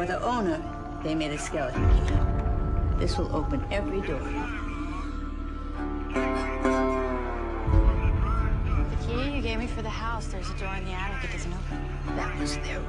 For 0.00 0.06
the 0.06 0.22
owner, 0.22 0.58
they 1.02 1.14
made 1.14 1.30
a 1.30 1.36
skeleton 1.36 1.86
key. 1.90 2.14
This 2.98 3.18
will 3.18 3.36
open 3.36 3.62
every 3.70 4.00
door. 4.00 4.18
The 8.88 8.96
key 9.06 9.30
you 9.30 9.42
gave 9.42 9.58
me 9.58 9.66
for 9.66 9.82
the 9.82 9.90
house, 9.90 10.28
there's 10.28 10.48
a 10.48 10.56
door 10.56 10.74
in 10.76 10.86
the 10.86 10.92
attic. 10.92 11.28
It 11.28 11.32
doesn't 11.34 11.52
open. 11.52 12.16
That 12.16 12.34
was 12.40 12.56
their 12.56 12.80
room. 12.80 12.86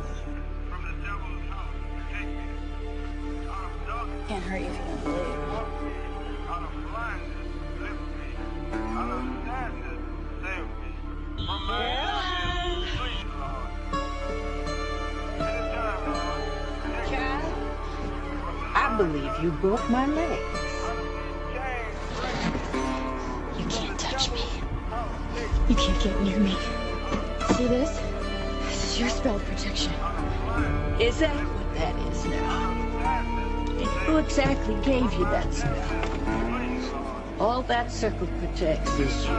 Can't 4.29 4.43
hurt 4.45 4.61
you 4.61 4.67
if 4.67 4.77
you 4.77 4.85
don't 4.85 5.03
believe. 5.03 5.80
I 18.91 18.97
believe 18.97 19.31
you 19.41 19.51
broke 19.51 19.89
my 19.89 20.05
legs. 20.05 20.59
You 23.57 23.65
can't 23.69 23.97
touch 23.97 24.29
me. 24.31 24.43
You 25.69 25.75
can't 25.75 26.03
get 26.03 26.21
near 26.23 26.37
me. 26.37 26.57
See 27.55 27.67
this? 27.67 28.01
This 28.65 28.83
is 28.83 28.99
your 28.99 29.07
spell 29.07 29.39
protection. 29.39 29.93
Is 30.99 31.19
that 31.19 31.33
what 31.33 31.73
that 31.75 31.95
is 32.11 32.25
now? 32.25 32.71
And 33.79 33.87
who 33.87 34.17
exactly 34.17 34.75
gave 34.83 35.13
you 35.13 35.23
that 35.23 35.53
spell? 35.53 37.39
All 37.39 37.61
that 37.63 37.89
circle 37.93 38.27
protects 38.39 38.91
is 38.99 39.25
you 39.25 39.37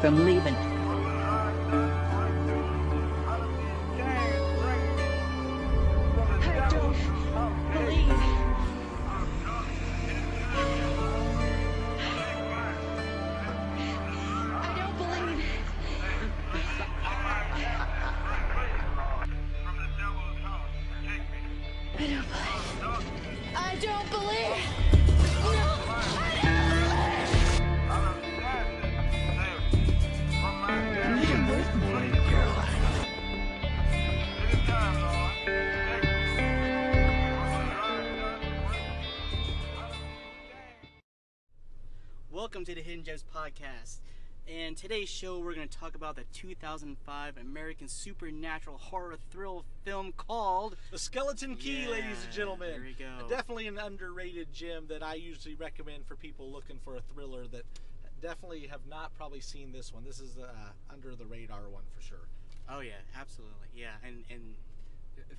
from 0.00 0.24
leaving. 0.24 0.71
Welcome 42.52 42.66
to 42.66 42.74
the 42.74 42.82
Hidden 42.82 43.04
Gems 43.04 43.24
podcast. 43.34 44.00
And 44.46 44.76
today's 44.76 45.08
show, 45.08 45.38
we're 45.38 45.54
going 45.54 45.66
to 45.68 45.78
talk 45.78 45.94
about 45.94 46.16
the 46.16 46.24
2005 46.34 47.38
American 47.38 47.88
supernatural 47.88 48.76
horror 48.76 49.16
thrill 49.30 49.64
film 49.86 50.12
called 50.14 50.76
The 50.90 50.98
Skeleton 50.98 51.56
Key, 51.56 51.84
Yeah, 51.84 51.88
ladies 51.88 52.24
and 52.24 52.30
gentlemen. 52.30 52.68
there 52.72 52.82
we 52.82 52.92
go. 52.92 53.26
Definitely 53.26 53.68
an 53.68 53.78
underrated 53.78 54.52
gem 54.52 54.84
that 54.88 55.02
I 55.02 55.14
usually 55.14 55.54
recommend 55.54 56.04
for 56.04 56.14
people 56.14 56.52
looking 56.52 56.78
for 56.84 56.94
a 56.94 57.00
thriller 57.00 57.46
that 57.46 57.62
definitely 58.20 58.66
have 58.66 58.82
not 58.86 59.14
probably 59.14 59.40
seen 59.40 59.72
this 59.72 59.90
one. 59.90 60.04
This 60.04 60.20
is 60.20 60.36
uh, 60.36 60.44
under 60.92 61.16
the 61.16 61.24
radar 61.24 61.70
one 61.70 61.84
for 61.96 62.02
sure. 62.02 62.28
Oh 62.68 62.80
yeah, 62.80 63.00
absolutely. 63.18 63.68
Yeah, 63.74 63.92
and 64.06 64.24
and 64.30 64.56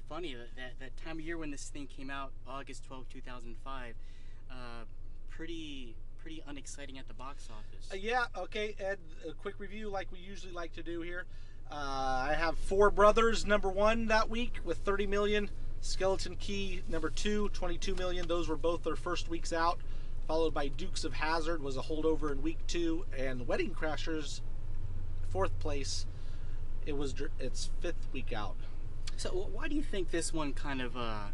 funny 0.10 0.34
that 0.34 0.56
that, 0.56 0.80
that 0.80 0.98
time 1.06 1.20
of 1.20 1.22
year 1.24 1.38
when 1.38 1.52
this 1.52 1.70
thing 1.70 1.86
came 1.86 2.10
out, 2.10 2.32
August 2.48 2.86
12, 2.86 3.06
2005, 3.08 3.94
uh, 4.50 4.56
pretty 5.30 5.96
pretty 6.24 6.42
unexciting 6.48 6.98
at 6.98 7.08
the 7.08 7.14
box 7.14 7.50
office. 7.52 7.90
Uh, 7.92 7.98
yeah, 7.98 8.24
okay, 8.38 8.76
Ed, 8.80 8.98
a 9.30 9.34
quick 9.34 9.60
review 9.60 9.90
like 9.90 10.10
we 10.10 10.20
usually 10.20 10.54
like 10.54 10.72
to 10.74 10.82
do 10.82 11.02
here. 11.02 11.26
Uh, 11.70 11.76
I 12.30 12.34
have 12.34 12.58
Four 12.58 12.92
Brothers 12.92 13.46
number 13.46 13.70
one 13.70 14.08
that 14.08 14.30
week 14.30 14.60
with 14.64 14.78
30 14.80 15.06
million. 15.06 15.50
Skeleton 15.82 16.38
Key 16.38 16.82
number 16.88 17.10
two, 17.10 17.50
22 17.50 17.96
million. 17.96 18.26
Those 18.26 18.48
were 18.48 18.56
both 18.56 18.84
their 18.84 18.96
first 18.96 19.28
weeks 19.28 19.52
out. 19.52 19.80
Followed 20.26 20.54
by 20.54 20.70
Dukes 20.70 21.04
of 21.04 21.14
Hazzard 21.14 21.62
was 21.62 21.76
a 21.76 21.82
holdover 21.82 22.32
in 22.32 22.42
week 22.42 22.60
two, 22.68 23.06
and 23.18 23.46
Wedding 23.46 23.72
Crashers, 23.72 24.40
fourth 25.28 25.60
place. 25.60 26.06
It 26.86 26.96
was 26.96 27.14
its 27.38 27.70
fifth 27.82 28.08
week 28.14 28.32
out. 28.32 28.56
So 29.18 29.30
why 29.52 29.68
do 29.68 29.76
you 29.76 29.84
think 29.84 30.10
this 30.10 30.34
one 30.34 30.54
kind 30.54 30.82
of 30.82 30.96
uh, 30.96 31.26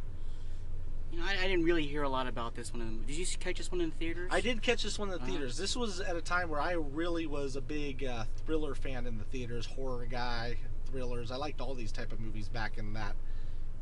you 1.12 1.18
know, 1.20 1.26
I, 1.26 1.32
I 1.44 1.48
didn't 1.48 1.64
really 1.64 1.86
hear 1.86 2.04
a 2.04 2.10
lot 2.10 2.28
about 2.28 2.56
this 2.56 2.72
one. 2.74 2.82
In, 2.82 3.04
did 3.06 3.16
you 3.16 3.26
catch 3.40 3.58
this 3.58 3.72
one 3.72 3.82
in 3.82 3.90
the 3.90 3.96
theaters? 3.96 4.30
I 4.32 4.42
did 4.42 4.62
catch 4.62 4.84
this 4.84 5.00
one 5.00 5.10
in 5.10 5.14
the 5.16 5.22
Uh-huh. 5.22 5.32
theaters. 5.32 5.58
This 5.58 5.76
was 5.76 6.00
at 6.02 6.16
a 6.16 6.22
time 6.22 6.50
where 6.50 6.62
I 6.62 6.74
really 6.74 7.26
was 7.26 7.56
a 7.56 7.62
big 7.62 8.04
uh, 8.04 8.26
thriller 8.46 8.76
fan 8.76 9.06
in 9.08 9.18
the 9.18 9.24
theaters, 9.26 9.66
horror 9.66 10.06
guy, 10.10 10.58
thrillers. 10.86 11.32
I 11.32 11.36
liked 11.38 11.62
all 11.62 11.74
these 11.74 11.92
type 11.92 12.12
of 12.12 12.20
movies 12.20 12.48
back 12.50 12.78
in 12.78 12.94
that 12.94 13.16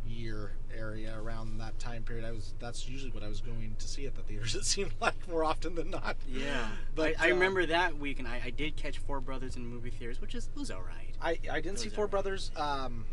year 0.08 0.54
area 0.74 1.14
around 1.20 1.58
that 1.58 1.78
time 1.80 2.02
period. 2.04 2.24
I 2.24 2.32
was 2.32 2.54
that's 2.60 2.88
usually 2.88 3.12
what 3.12 3.24
I 3.24 3.28
was 3.28 3.42
going 3.42 3.76
to 3.78 3.88
see 3.88 4.06
at 4.06 4.16
the 4.16 4.22
theaters. 4.22 4.56
It 4.56 4.64
seemed 4.64 4.94
like 5.02 5.28
more 5.28 5.44
often 5.44 5.76
than 5.76 5.90
not. 5.92 6.16
Yeah, 6.32 6.70
But, 6.96 7.20
I, 7.20 7.28
I 7.28 7.32
uh, 7.32 7.34
remember 7.34 7.66
that 7.66 7.98
week, 7.98 8.20
and 8.20 8.28
I, 8.28 8.42
I 8.46 8.50
did 8.52 8.78
catch 8.78 9.00
Four 9.00 9.20
Brothers 9.20 9.58
in 9.58 9.66
movie 9.68 9.90
theaters, 9.90 10.22
which 10.22 10.34
is 10.34 10.50
was 10.56 10.72
all 10.72 10.82
right. 10.82 11.14
I, 11.22 11.38
I 11.52 11.60
didn't 11.60 11.80
see 11.80 11.90
Four 11.90 12.06
are- 12.06 12.08
Brothers. 12.08 12.52
Um, 12.56 13.04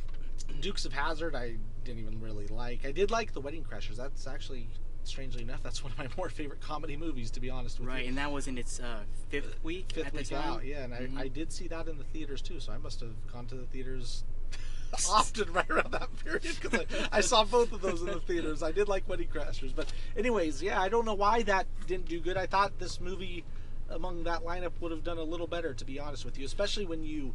Dukes 0.61 0.85
of 0.85 0.93
Hazzard, 0.93 1.35
I 1.35 1.57
didn't 1.85 2.01
even 2.01 2.21
really 2.21 2.47
like. 2.47 2.85
I 2.87 2.93
did 2.93 3.11
like 3.11 3.33
The 3.33 3.41
Wedding 3.41 3.65
Crashers. 3.65 3.97
That's 3.97 4.27
actually, 4.27 4.69
strangely 5.05 5.43
enough, 5.43 5.63
that's 5.63 5.83
one 5.83 5.93
of 5.93 5.99
my 5.99 6.09
more 6.17 6.29
favorite 6.29 6.61
comedy 6.61 6.97
movies, 6.97 7.31
to 7.33 7.41
be 7.41 7.51
honest 7.51 7.79
with 7.79 7.89
Right, 7.89 8.03
you. 8.05 8.09
and 8.09 8.19
that 8.19 8.31
was 8.33 8.47
in 8.47 8.57
its 8.59 8.81
uh, 8.81 9.01
fifth 9.29 9.63
week 9.63 9.93
Fifth 9.93 10.13
week 10.15 10.33
out, 10.33 10.65
yeah, 10.65 10.85
and 10.85 10.93
Mhm. 10.93 11.19
I, 11.19 11.23
I 11.23 11.29
did 11.29 11.53
see 11.53 11.69
that 11.69 11.89
in 11.89 11.99
the 11.99 12.05
theaters 12.05 12.41
too, 12.43 12.61
so 12.61 12.73
I 12.73 12.79
must 12.79 13.01
have 13.01 13.13
gone 13.33 13.47
to 13.47 13.55
the 13.55 13.67
theaters 13.67 14.25
often 15.11 15.53
right 15.53 15.69
around 15.69 15.93
that 15.93 16.09
period 16.25 16.57
because 16.61 16.81
I, 17.13 17.19
I 17.19 17.21
saw 17.21 17.45
both 17.45 17.73
of 17.73 17.81
those 17.83 18.01
in 18.01 18.07
the 18.07 18.21
theaters. 18.21 18.63
I 18.63 18.71
did 18.73 18.89
like 18.89 19.09
Wedding 19.09 19.29
Crashers, 19.29 19.75
but 19.75 19.93
anyways, 20.17 20.63
yeah, 20.63 20.81
I 20.81 20.89
don't 20.89 21.05
know 21.05 21.15
why 21.15 21.43
that 21.43 21.67
didn't 21.87 22.07
do 22.09 22.21
good. 22.21 22.37
I 22.37 22.47
thought 22.47 22.79
this 22.79 23.01
movie 23.01 23.45
among 23.91 24.25
that 24.25 24.43
lineup 24.45 24.71
would 24.81 24.91
have 24.93 25.05
done 25.05 25.19
a 25.19 25.23
little 25.23 25.47
better, 25.47 25.75
to 25.75 25.85
be 25.85 25.99
honest 26.01 26.25
with 26.25 26.39
you, 26.39 26.47
especially 26.47 26.87
when 26.87 27.03
you 27.05 27.35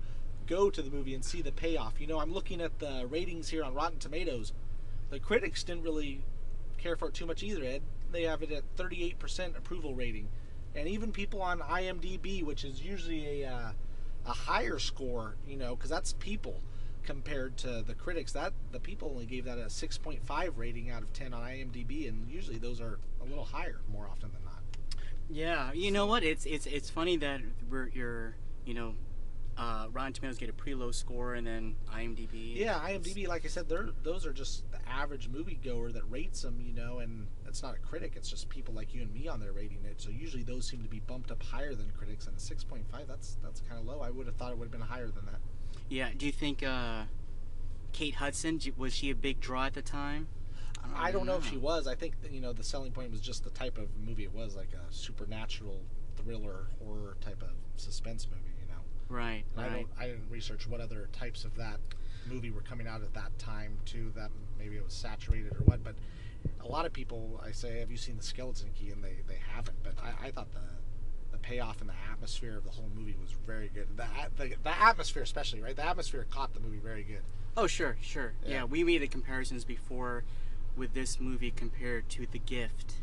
go 0.49 0.71
to 0.71 0.81
the 0.81 0.89
movie 0.89 1.13
and 1.13 1.23
see 1.23 1.41
the 1.41 1.51
payoff. 1.51 2.01
You 2.01 2.07
know, 2.07 2.19
I'm 2.19 2.33
looking 2.33 2.59
at 2.59 2.79
the 2.79 3.05
ratings 3.07 3.49
here 3.49 3.63
on 3.63 3.75
Rotten 3.75 3.99
Tomatoes. 3.99 4.51
The 5.11 5.19
critics 5.19 5.63
didn't 5.63 5.83
really 5.83 6.23
care 6.77 6.95
for 6.95 7.09
it 7.09 7.13
too 7.13 7.27
much 7.27 7.43
either, 7.43 7.63
Ed. 7.63 7.83
They 8.11 8.23
have 8.23 8.41
it 8.41 8.51
at 8.51 8.63
38% 8.75 9.55
approval 9.55 9.93
rating. 9.93 10.27
And 10.75 10.87
even 10.87 11.11
people 11.11 11.41
on 11.41 11.59
IMDb, 11.59 12.43
which 12.43 12.65
is 12.65 12.81
usually 12.81 13.43
a, 13.43 13.49
uh, 13.49 13.71
a 14.25 14.31
higher 14.31 14.79
score, 14.79 15.35
you 15.47 15.55
know, 15.55 15.75
because 15.75 15.91
that's 15.91 16.13
people 16.13 16.61
compared 17.03 17.55
to 17.57 17.83
the 17.85 17.93
critics, 17.93 18.31
that 18.33 18.53
the 18.71 18.79
people 18.79 19.09
only 19.09 19.25
gave 19.25 19.45
that 19.45 19.57
a 19.59 19.65
6.5 19.65 20.51
rating 20.57 20.89
out 20.89 21.03
of 21.03 21.13
10 21.13 21.33
on 21.33 21.41
IMDb, 21.43 22.07
and 22.07 22.29
usually 22.29 22.57
those 22.57 22.81
are 22.81 22.99
a 23.21 23.25
little 23.25 23.45
higher 23.45 23.81
more 23.91 24.07
often 24.07 24.31
than 24.31 24.43
not. 24.43 24.63
Yeah, 25.29 25.71
you 25.73 25.91
know 25.91 26.07
what? 26.07 26.23
It's 26.23 26.47
it's 26.47 26.65
it's 26.65 26.89
funny 26.89 27.15
that 27.17 27.41
we're 27.69 27.89
you're 27.89 28.33
you 28.65 28.73
know, 28.73 28.93
uh, 29.59 29.87
Rotten 29.91 30.13
Tomatoes 30.13 30.37
get 30.37 30.49
a 30.49 30.53
pretty 30.53 30.75
low 30.75 30.91
score, 30.91 31.33
and 31.33 31.45
then 31.45 31.75
IMDb. 31.93 32.55
Yeah, 32.55 32.79
IMDb, 32.79 33.27
like 33.27 33.43
I 33.43 33.49
said, 33.49 33.67
they're 33.67 33.89
those 34.03 34.25
are 34.25 34.31
just 34.31 34.71
the 34.71 34.79
average 34.89 35.29
moviegoer 35.29 35.91
that 35.93 36.09
rates 36.09 36.43
them, 36.43 36.61
you 36.61 36.73
know, 36.73 36.99
and 36.99 37.27
it's 37.45 37.61
not 37.61 37.75
a 37.75 37.79
critic; 37.79 38.13
it's 38.15 38.29
just 38.29 38.47
people 38.47 38.73
like 38.73 38.93
you 38.93 39.01
and 39.01 39.13
me 39.13 39.27
on 39.27 39.41
there 39.41 39.51
rating 39.51 39.83
it. 39.83 39.99
So 39.99 40.11
usually 40.11 40.43
those 40.43 40.65
seem 40.65 40.81
to 40.83 40.89
be 40.89 41.01
bumped 41.01 41.29
up 41.29 41.43
higher 41.43 41.75
than 41.75 41.91
critics, 41.91 42.25
and 42.25 42.37
a 42.37 42.39
six 42.39 42.63
point 42.63 42.89
five 42.89 43.07
that's 43.07 43.37
that's 43.43 43.59
kind 43.59 43.81
of 43.81 43.85
low. 43.85 43.99
I 43.99 44.09
would 44.09 44.27
have 44.27 44.37
thought 44.37 44.53
it 44.53 44.57
would 44.57 44.65
have 44.65 44.71
been 44.71 44.79
higher 44.79 45.09
than 45.09 45.25
that. 45.25 45.41
Yeah. 45.89 46.09
Do 46.17 46.25
you 46.25 46.31
think 46.31 46.63
uh, 46.63 47.03
Kate 47.91 48.15
Hudson 48.15 48.61
was 48.77 48.95
she 48.95 49.09
a 49.09 49.15
big 49.15 49.41
draw 49.41 49.65
at 49.65 49.73
the 49.73 49.81
time? 49.81 50.29
I 50.95 51.11
don't 51.11 51.25
know 51.25 51.35
if 51.35 51.45
she 51.45 51.57
was. 51.57 51.85
I 51.85 51.95
think 51.95 52.15
you 52.31 52.39
know 52.39 52.53
the 52.53 52.63
selling 52.63 52.93
point 52.93 53.11
was 53.11 53.19
just 53.19 53.43
the 53.43 53.49
type 53.49 53.77
of 53.77 53.89
movie 53.97 54.23
it 54.23 54.33
was, 54.33 54.55
like 54.55 54.69
a 54.73 54.93
supernatural 54.93 55.81
thriller 56.15 56.67
horror 56.81 57.17
type 57.21 57.41
of 57.41 57.49
suspense 57.75 58.27
movie, 58.29 58.48
know. 59.09 59.15
Right. 59.15 59.43
I 59.57 59.61
Right. 59.61 59.71
don't 59.71 59.87
I 59.99 60.07
didn't 60.07 60.29
research 60.29 60.67
what 60.67 60.81
other 60.81 61.09
types 61.13 61.45
of 61.45 61.55
that 61.57 61.79
movie 62.27 62.51
were 62.51 62.61
coming 62.61 62.87
out 62.87 63.01
at 63.01 63.13
that 63.13 63.37
time 63.39 63.77
too. 63.85 64.11
That 64.15 64.31
maybe 64.57 64.75
it 64.77 64.83
was 64.83 64.93
saturated 64.93 65.53
or 65.53 65.63
what, 65.65 65.83
but 65.83 65.95
a 66.61 66.67
lot 66.67 66.85
of 66.85 66.93
people 66.93 67.41
I 67.45 67.51
say, 67.51 67.79
have 67.79 67.91
you 67.91 67.97
seen 67.97 68.17
the 68.17 68.23
Skeleton 68.23 68.69
Key? 68.77 68.89
And 68.91 69.03
they 69.03 69.17
they 69.27 69.39
haven't. 69.53 69.77
But 69.83 69.93
I, 70.01 70.27
I 70.27 70.31
thought 70.31 70.51
the 70.53 70.59
the 71.31 71.37
payoff 71.37 71.79
and 71.81 71.89
the 71.89 71.93
atmosphere 72.11 72.57
of 72.57 72.63
the 72.63 72.71
whole 72.71 72.89
movie 72.95 73.15
was 73.21 73.31
very 73.45 73.69
good. 73.73 73.87
The, 73.97 74.05
the 74.37 74.55
the 74.63 74.81
atmosphere 74.81 75.23
especially, 75.23 75.61
right? 75.61 75.75
The 75.75 75.85
atmosphere 75.85 76.25
caught 76.29 76.53
the 76.53 76.59
movie 76.59 76.79
very 76.79 77.03
good. 77.03 77.21
Oh 77.57 77.67
sure, 77.67 77.97
sure. 78.01 78.33
Yeah. 78.45 78.49
Yeah. 78.51 78.63
we 78.65 78.83
made 78.83 79.01
the 79.01 79.07
comparisons 79.07 79.65
before 79.65 80.23
with 80.77 80.93
this 80.93 81.19
movie 81.19 81.51
compared 81.51 82.07
to 82.09 82.25
The 82.31 82.39
Gift. 82.39 82.93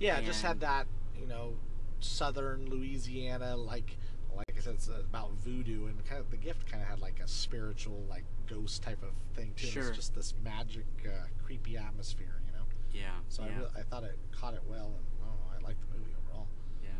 Yeah, 0.00 0.18
it 0.18 0.24
just 0.24 0.42
had 0.42 0.60
that 0.60 0.86
you 1.20 1.26
know 1.26 1.54
southern 2.00 2.66
Louisiana 2.70 3.56
like 3.56 3.96
like 4.36 4.52
I 4.56 4.60
said, 4.60 4.74
it's 4.74 4.88
about 4.88 5.32
voodoo, 5.44 5.86
and 5.86 6.04
kind 6.06 6.20
of 6.20 6.30
the 6.30 6.36
gift 6.36 6.70
kind 6.70 6.82
of 6.82 6.88
had 6.88 7.00
like 7.00 7.20
a 7.22 7.28
spiritual, 7.28 8.04
like 8.08 8.24
ghost 8.48 8.82
type 8.82 9.02
of 9.02 9.10
thing 9.34 9.52
too. 9.56 9.66
Sure. 9.66 9.88
It's 9.88 9.96
just 9.96 10.14
this 10.14 10.34
magic, 10.44 10.86
uh, 11.06 11.26
creepy 11.44 11.76
atmosphere, 11.76 12.40
you 12.46 12.52
know. 12.52 12.64
Yeah. 12.92 13.10
So 13.28 13.42
yeah. 13.42 13.48
I, 13.48 13.58
really, 13.58 13.70
I 13.78 13.82
thought 13.82 14.04
it 14.04 14.18
caught 14.32 14.54
it 14.54 14.62
well, 14.68 14.92
and 14.96 15.04
know, 15.20 15.58
I 15.58 15.66
liked 15.66 15.80
the 15.80 15.98
movie 15.98 16.12
overall. 16.26 16.48
yeah. 16.82 16.90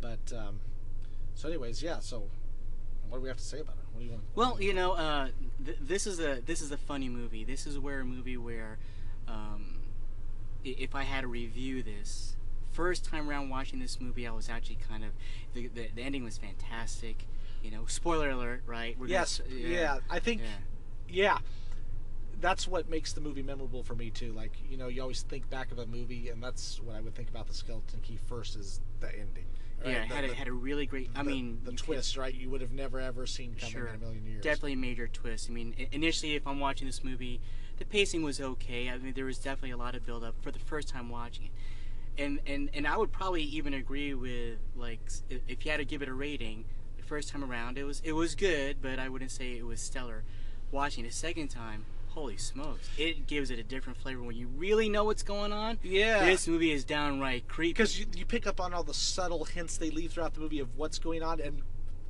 But 0.00 0.36
um, 0.36 0.60
so, 1.34 1.48
anyways, 1.48 1.82
yeah. 1.82 1.98
So, 2.00 2.24
what 3.08 3.18
do 3.18 3.22
we 3.22 3.28
have 3.28 3.36
to 3.36 3.44
say 3.44 3.60
about 3.60 3.76
it? 3.76 3.84
What 3.92 4.00
do 4.00 4.06
you 4.06 4.12
want? 4.12 4.24
Well, 4.34 4.60
you 4.60 4.72
know, 4.72 4.92
uh, 4.92 5.28
th- 5.64 5.78
this 5.80 6.06
is 6.06 6.20
a 6.20 6.40
this 6.44 6.60
is 6.60 6.72
a 6.72 6.76
funny 6.76 7.08
movie. 7.08 7.44
This 7.44 7.66
is 7.66 7.78
where 7.78 8.00
a 8.00 8.04
movie 8.04 8.36
where, 8.36 8.78
um, 9.28 9.80
if 10.64 10.94
I 10.94 11.02
had 11.02 11.22
to 11.22 11.28
review 11.28 11.82
this, 11.82 12.35
first 12.76 13.04
time 13.04 13.28
around 13.28 13.48
watching 13.48 13.78
this 13.80 14.00
movie, 14.00 14.26
I 14.26 14.32
was 14.32 14.48
actually 14.48 14.78
kind 14.88 15.02
of 15.02 15.10
the 15.54 15.68
the, 15.68 15.88
the 15.94 16.02
ending 16.02 16.22
was 16.24 16.36
fantastic. 16.38 17.26
You 17.62 17.70
know, 17.72 17.86
spoiler 17.86 18.30
alert, 18.30 18.62
right? 18.66 18.94
We're 18.98 19.06
gonna 19.06 19.18
yes, 19.20 19.40
yeah. 19.50 19.98
I 20.10 20.18
think, 20.20 20.42
yeah. 20.42 20.48
yeah. 21.08 21.38
That's 22.40 22.68
what 22.68 22.88
makes 22.90 23.14
the 23.14 23.20
movie 23.22 23.42
memorable 23.42 23.82
for 23.82 23.94
me 23.94 24.10
too. 24.10 24.32
Like 24.32 24.52
you 24.68 24.76
know, 24.76 24.88
you 24.88 25.00
always 25.00 25.22
think 25.22 25.48
back 25.48 25.72
of 25.72 25.78
a 25.78 25.86
movie, 25.86 26.28
and 26.28 26.42
that's 26.42 26.80
what 26.80 26.94
I 26.94 27.00
would 27.00 27.14
think 27.14 27.30
about 27.30 27.46
the 27.48 27.54
Skeleton 27.54 28.00
Key 28.02 28.18
first 28.28 28.56
is 28.56 28.80
the 29.00 29.08
ending. 29.08 29.46
right? 29.82 29.92
Yeah, 29.94 30.06
The- 30.06 30.14
had 30.14 30.24
a, 30.24 30.34
had 30.34 30.48
a 30.48 30.52
really 30.52 30.84
great. 30.84 31.08
I 31.16 31.22
the- 31.22 31.30
mean, 31.30 31.60
the 31.64 31.70
you 31.72 31.76
could- 31.78 31.84
twist, 31.86 32.16
right? 32.18 32.34
You 32.34 32.50
would 32.50 32.60
have 32.60 32.72
never 32.72 33.00
ever 33.00 33.26
seen 33.26 33.54
coming 33.58 33.72
Sure. 33.72 33.86
in 33.88 33.94
a 33.94 33.98
million 33.98 34.26
years. 34.26 34.42
Definitely 34.44 34.74
a 34.74 34.76
major 34.76 35.08
twist. 35.08 35.48
I 35.48 35.52
mean, 35.54 35.74
initially, 35.92 36.34
if 36.34 36.46
I'm 36.46 36.60
watching 36.60 36.86
this 36.86 37.02
movie, 37.02 37.40
the 37.78 37.86
pacing 37.86 38.22
was 38.22 38.38
okay. 38.40 38.90
I 38.90 38.98
mean, 38.98 39.14
there 39.14 39.24
was 39.24 39.38
definitely 39.38 39.70
a 39.70 39.76
lot 39.78 39.94
of 39.94 40.04
build 40.04 40.22
up 40.22 40.34
for 40.42 40.50
the 40.50 40.58
first 40.58 40.88
time 40.88 41.08
watching 41.08 41.46
it, 41.46 41.52
and 42.18 42.40
and 42.46 42.70
and 42.74 42.86
I 42.86 42.96
would 42.96 43.12
probably 43.12 43.42
even 43.42 43.74
agree 43.74 44.14
with 44.14 44.58
like 44.74 45.00
if 45.30 45.64
you 45.64 45.70
had 45.70 45.78
to 45.78 45.84
give 45.84 46.02
it 46.02 46.08
a 46.08 46.14
rating, 46.14 46.64
the 46.96 47.02
first 47.02 47.30
time 47.30 47.44
around 47.44 47.78
it 47.78 47.84
was 47.84 48.00
it 48.04 48.12
was 48.12 48.34
good, 48.34 48.78
but 48.80 48.98
I 48.98 49.08
wouldn't 49.08 49.30
say 49.30 49.52
it 49.52 49.66
was 49.66 49.80
stellar. 49.80 50.24
Watching 50.72 51.04
the 51.04 51.10
second 51.10 51.48
time, 51.48 51.84
holy 52.08 52.36
smokes, 52.36 52.88
it 52.98 53.26
gives 53.26 53.50
it 53.50 53.58
a 53.58 53.62
different 53.62 53.98
flavor 53.98 54.22
when 54.22 54.36
you 54.36 54.48
really 54.48 54.88
know 54.88 55.04
what's 55.04 55.22
going 55.22 55.52
on. 55.52 55.78
Yeah. 55.82 56.24
This 56.24 56.48
movie 56.48 56.72
is 56.72 56.84
downright 56.84 57.46
creepy. 57.46 57.72
because 57.72 58.00
you, 58.00 58.06
you 58.16 58.26
pick 58.26 58.46
up 58.46 58.60
on 58.60 58.74
all 58.74 58.82
the 58.82 58.94
subtle 58.94 59.44
hints 59.44 59.76
they 59.76 59.90
leave 59.90 60.12
throughout 60.12 60.34
the 60.34 60.40
movie 60.40 60.58
of 60.58 60.76
what's 60.76 60.98
going 60.98 61.22
on 61.22 61.40
and 61.40 61.62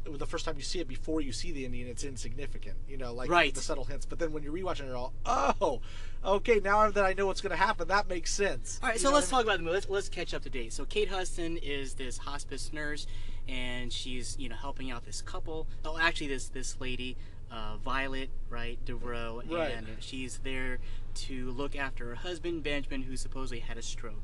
the 0.07 0.27
first 0.27 0.45
time 0.45 0.57
you 0.57 0.63
see 0.63 0.79
it 0.81 0.89
before 0.89 1.21
you 1.21 1.33
see 1.33 1.53
the 1.53 1.65
Indian, 1.65 1.89
it's 1.89 2.05
insignificant, 2.05 2.77
you 2.89 2.97
know, 2.97 3.13
like 3.13 3.29
Right. 3.31 3.55
the 3.55 3.61
subtle 3.61 3.85
hints. 3.85 4.07
But 4.07 4.19
then 4.19 4.33
when 4.33 4.43
you're 4.43 4.53
rewatching 4.53 4.89
it, 4.89 4.93
all, 4.95 5.13
oh, 5.25 5.81
okay, 6.25 6.61
now 6.63 6.91
that 6.91 7.05
I 7.05 7.13
know 7.13 7.27
what's 7.27 7.41
going 7.41 7.51
to 7.51 7.57
happen, 7.57 7.89
that 7.89 8.09
makes 8.09 8.33
sense. 8.33 8.79
All 8.83 8.89
right, 8.89 8.97
You 8.97 9.01
so 9.01 9.13
let's 9.13 9.29
I 9.33 9.37
talk 9.37 9.45
about 9.45 9.59
the 9.59 9.65
movie. 9.65 9.75
Let's, 9.75 9.89
let's 9.89 10.09
catch 10.09 10.33
up 10.35 10.43
to 10.43 10.51
date. 10.51 10.73
So 10.73 10.85
Kate 10.85 11.09
Hudson 11.09 11.57
is 11.59 11.95
this 11.95 12.19
hospice 12.19 12.73
nurse, 12.73 13.07
and 13.49 13.93
she's 13.93 14.37
you 14.39 14.49
know 14.49 14.57
helping 14.57 14.91
out 14.91 15.05
this 15.05 15.23
couple. 15.23 15.67
Oh, 15.85 15.99
actually, 15.99 16.29
this 16.29 16.49
this 16.49 16.81
lady, 16.81 17.17
uh, 17.51 17.77
Violet, 17.85 18.31
right, 18.51 18.79
Devereaux, 18.85 19.43
Right. 19.49 19.73
and 19.73 19.87
she's 20.01 20.39
there 20.39 20.79
to 21.15 21.51
look 21.53 21.75
after 21.77 22.07
her 22.11 22.15
husband 22.17 22.63
Benjamin, 22.63 23.03
who 23.03 23.17
supposedly 23.17 23.61
had 23.61 23.79
a 23.79 23.83
stroke. 23.83 24.23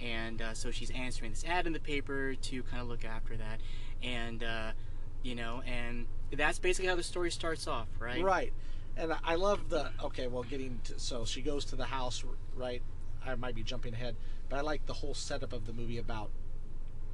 And 0.00 0.42
uh, 0.42 0.52
so 0.52 0.70
she's 0.70 0.90
answering 0.90 1.30
this 1.30 1.42
ad 1.44 1.66
in 1.66 1.72
the 1.72 1.80
paper 1.80 2.34
to 2.34 2.62
kind 2.64 2.82
of 2.82 2.88
look 2.88 3.02
after 3.04 3.34
that, 3.38 3.60
and 4.02 4.44
uh, 4.44 4.72
you 5.26 5.34
know, 5.34 5.60
and 5.66 6.06
that's 6.32 6.60
basically 6.60 6.88
how 6.88 6.94
the 6.94 7.02
story 7.02 7.32
starts 7.32 7.66
off, 7.66 7.88
right? 7.98 8.22
Right. 8.22 8.52
And 8.96 9.12
I- 9.24 9.34
love 9.34 9.68
the, 9.68 9.90
okay, 10.04 10.28
well, 10.28 10.44
getting 10.44 10.80
to, 10.84 10.98
so 11.00 11.24
she 11.24 11.42
goes 11.42 11.64
to 11.66 11.76
the 11.76 11.84
house, 11.84 12.24
right? 12.54 12.80
I 13.24 13.34
might 13.34 13.56
be 13.56 13.64
jumping 13.64 13.92
ahead, 13.92 14.14
but 14.48 14.58
I 14.58 14.62
like 14.62 14.86
the 14.86 14.92
whole 14.92 15.14
setup 15.14 15.52
of 15.52 15.66
the 15.66 15.72
movie 15.72 15.98
about, 15.98 16.30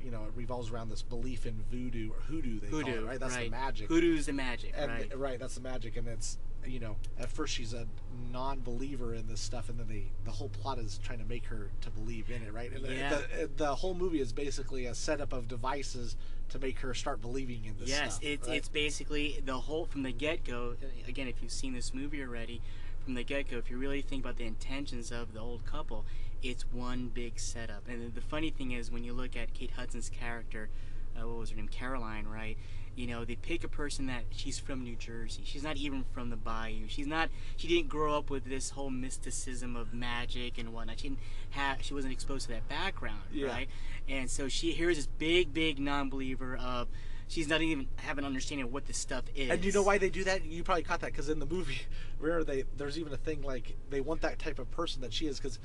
you 0.05 0.11
know, 0.11 0.25
it 0.25 0.33
revolves 0.37 0.71
around 0.71 0.91
this 0.91 1.01
belief 1.03 1.47
in 1.47 1.65
voodoo 1.71 2.11
or 2.11 2.21
hoodoo, 2.29 2.61
they 2.61 2.69
call 2.69 2.81
Hoodoo, 2.81 3.05
it, 3.05 3.07
right? 3.07 3.19
That's 3.19 3.37
the 3.37 3.49
magic. 3.49 3.89
Hoodoo's 3.89 4.27
the 4.27 4.33
magic, 4.35 4.75
and 4.77 4.93
right? 4.93 5.19
right 5.19 5.39
that's 5.39 5.55
the 5.55 5.63
magic 5.63 5.97
and 5.97 6.07
it's 6.07 6.39
you 6.67 6.79
know 6.79 6.97
at 7.19 7.29
first 7.31 7.55
she's 7.55 7.73
a 7.75 7.87
non-believer 8.31 9.15
in 9.15 9.27
this 9.27 9.41
stuff 9.41 9.69
and 9.69 9.79
then 9.79 9.89
they 9.89 10.05
the 10.25 10.31
whole 10.31 10.49
plot 10.49 10.79
is 10.79 10.99
trying 11.03 11.19
to 11.19 11.25
make 11.25 11.47
her 11.47 11.71
to 11.81 11.91
believe 11.91 12.31
in 12.31 12.43
it 12.43 12.53
right 12.53 12.73
and 12.73 12.85
the- 12.85 12.95
Yeah. 12.95 13.21
the, 13.41 13.51
the 13.57 13.75
whole 13.75 13.95
movie 13.95 14.21
is 14.21 14.33
basically 14.33 14.87
a 14.87 14.95
setup 14.95 15.33
of 15.33 15.49
devices 15.49 16.17
to 16.51 16.59
make 16.59 16.79
her 16.81 16.93
start 16.95 17.21
believing 17.21 17.65
in 17.65 17.77
this 17.79 17.89
yes, 17.89 18.15
stuff 18.17 18.25
it's 18.25 18.49
right? 18.49 18.57
it's 18.57 18.69
basically 18.69 19.41
the 19.45 19.55
whole 19.61 19.87
from 19.87 20.03
the 20.03 20.13
get 20.13 20.45
go. 20.45 20.75
Again, 21.09 21.27
if 21.27 21.43
you've 21.43 21.51
seen 21.53 21.73
this 21.73 21.95
movie 21.95 22.23
already, 22.23 22.61
from 23.03 23.15
the 23.15 23.23
get 23.23 23.51
go, 23.51 23.57
if 23.57 23.71
you 23.71 23.79
really 23.79 24.03
think 24.03 24.23
about 24.23 24.37
the 24.37 24.45
intentions 24.45 25.11
of 25.11 25.33
the 25.33 25.41
old 25.41 25.65
couple, 25.65 26.05
it's 26.43 26.65
one 26.71 27.11
big 27.13 27.39
setup. 27.41 27.89
And 27.89 28.15
the 28.15 28.21
funny 28.21 28.51
thing 28.51 28.73
is, 28.73 28.91
when 28.91 29.03
you 29.03 29.15
look 29.15 29.35
at 29.35 29.55
Kate 29.55 29.71
Hudson's 29.71 30.11
character, 30.11 30.69
uh, 31.17 31.27
what 31.27 31.39
was 31.39 31.51
her 31.51 31.57
name, 31.57 31.69
Caroline, 31.69 32.27
right? 32.27 32.59
You 32.95 33.07
know, 33.07 33.25
they 33.25 33.37
pick 33.37 33.65
a 33.65 33.69
person 33.69 34.07
that 34.07 34.25
she's 34.31 34.59
from 34.59 34.83
New 34.85 34.97
Jersey. 34.97 35.43
She's 35.45 35.63
not 35.63 35.77
even 35.77 36.05
from 36.13 36.29
the 36.31 36.37
Bayou. 36.37 36.85
She's 36.89 37.07
not. 37.07 37.31
She 37.57 37.67
didn't 37.69 37.89
grow 37.89 38.17
up 38.17 38.29
with 38.29 38.45
this 38.45 38.71
whole 38.71 38.91
mysticism 38.91 39.77
of 39.77 39.95
magic 39.95 40.59
and 40.59 40.73
whatnot. 40.75 41.01
She 41.01 41.09
didn't 41.09 41.21
have. 41.51 41.83
She 41.83 41.95
wasn't 41.95 42.13
exposed 42.13 42.47
to 42.47 42.53
that 42.53 42.69
background, 42.69 43.23
Yeah. 43.33 43.49
right? 43.49 43.69
And 44.09 44.31
so 44.31 44.49
she 44.49 44.73
here's 44.73 44.97
this 44.97 45.07
big, 45.07 45.53
big 45.55 45.79
non-believer 45.79 46.57
of. 46.57 46.89
She's 47.29 47.49
not 47.49 47.63
even 47.63 47.89
have 47.97 48.19
an 48.19 48.27
understanding 48.27 48.67
of 48.67 48.73
what 48.75 48.85
this 48.85 48.99
stuff 48.99 49.25
is. 49.35 49.49
and 49.49 49.65
you 49.65 49.73
know 49.73 49.83
why 49.83 49.97
they 49.97 50.11
do 50.11 50.23
that 50.25 50.45
you 50.45 50.63
probably 50.63 50.83
caught 50.83 51.01
that 51.01 51.13
because 51.13 51.31
in 51.31 51.39
the 51.39 51.47
movie 51.47 51.81
remember 52.19 52.45
they 52.45 52.65
there's 52.77 52.99
even 52.99 53.11
a 53.15 53.17
thing 53.17 53.41
like 53.41 53.75
they 53.89 54.03
want 54.03 54.21
that 54.21 54.39
type 54.39 54.59
of 54.59 54.71
person 54.71 55.01
that 55.01 55.15
she 55.15 55.27
is 55.27 55.39
because 55.39 55.59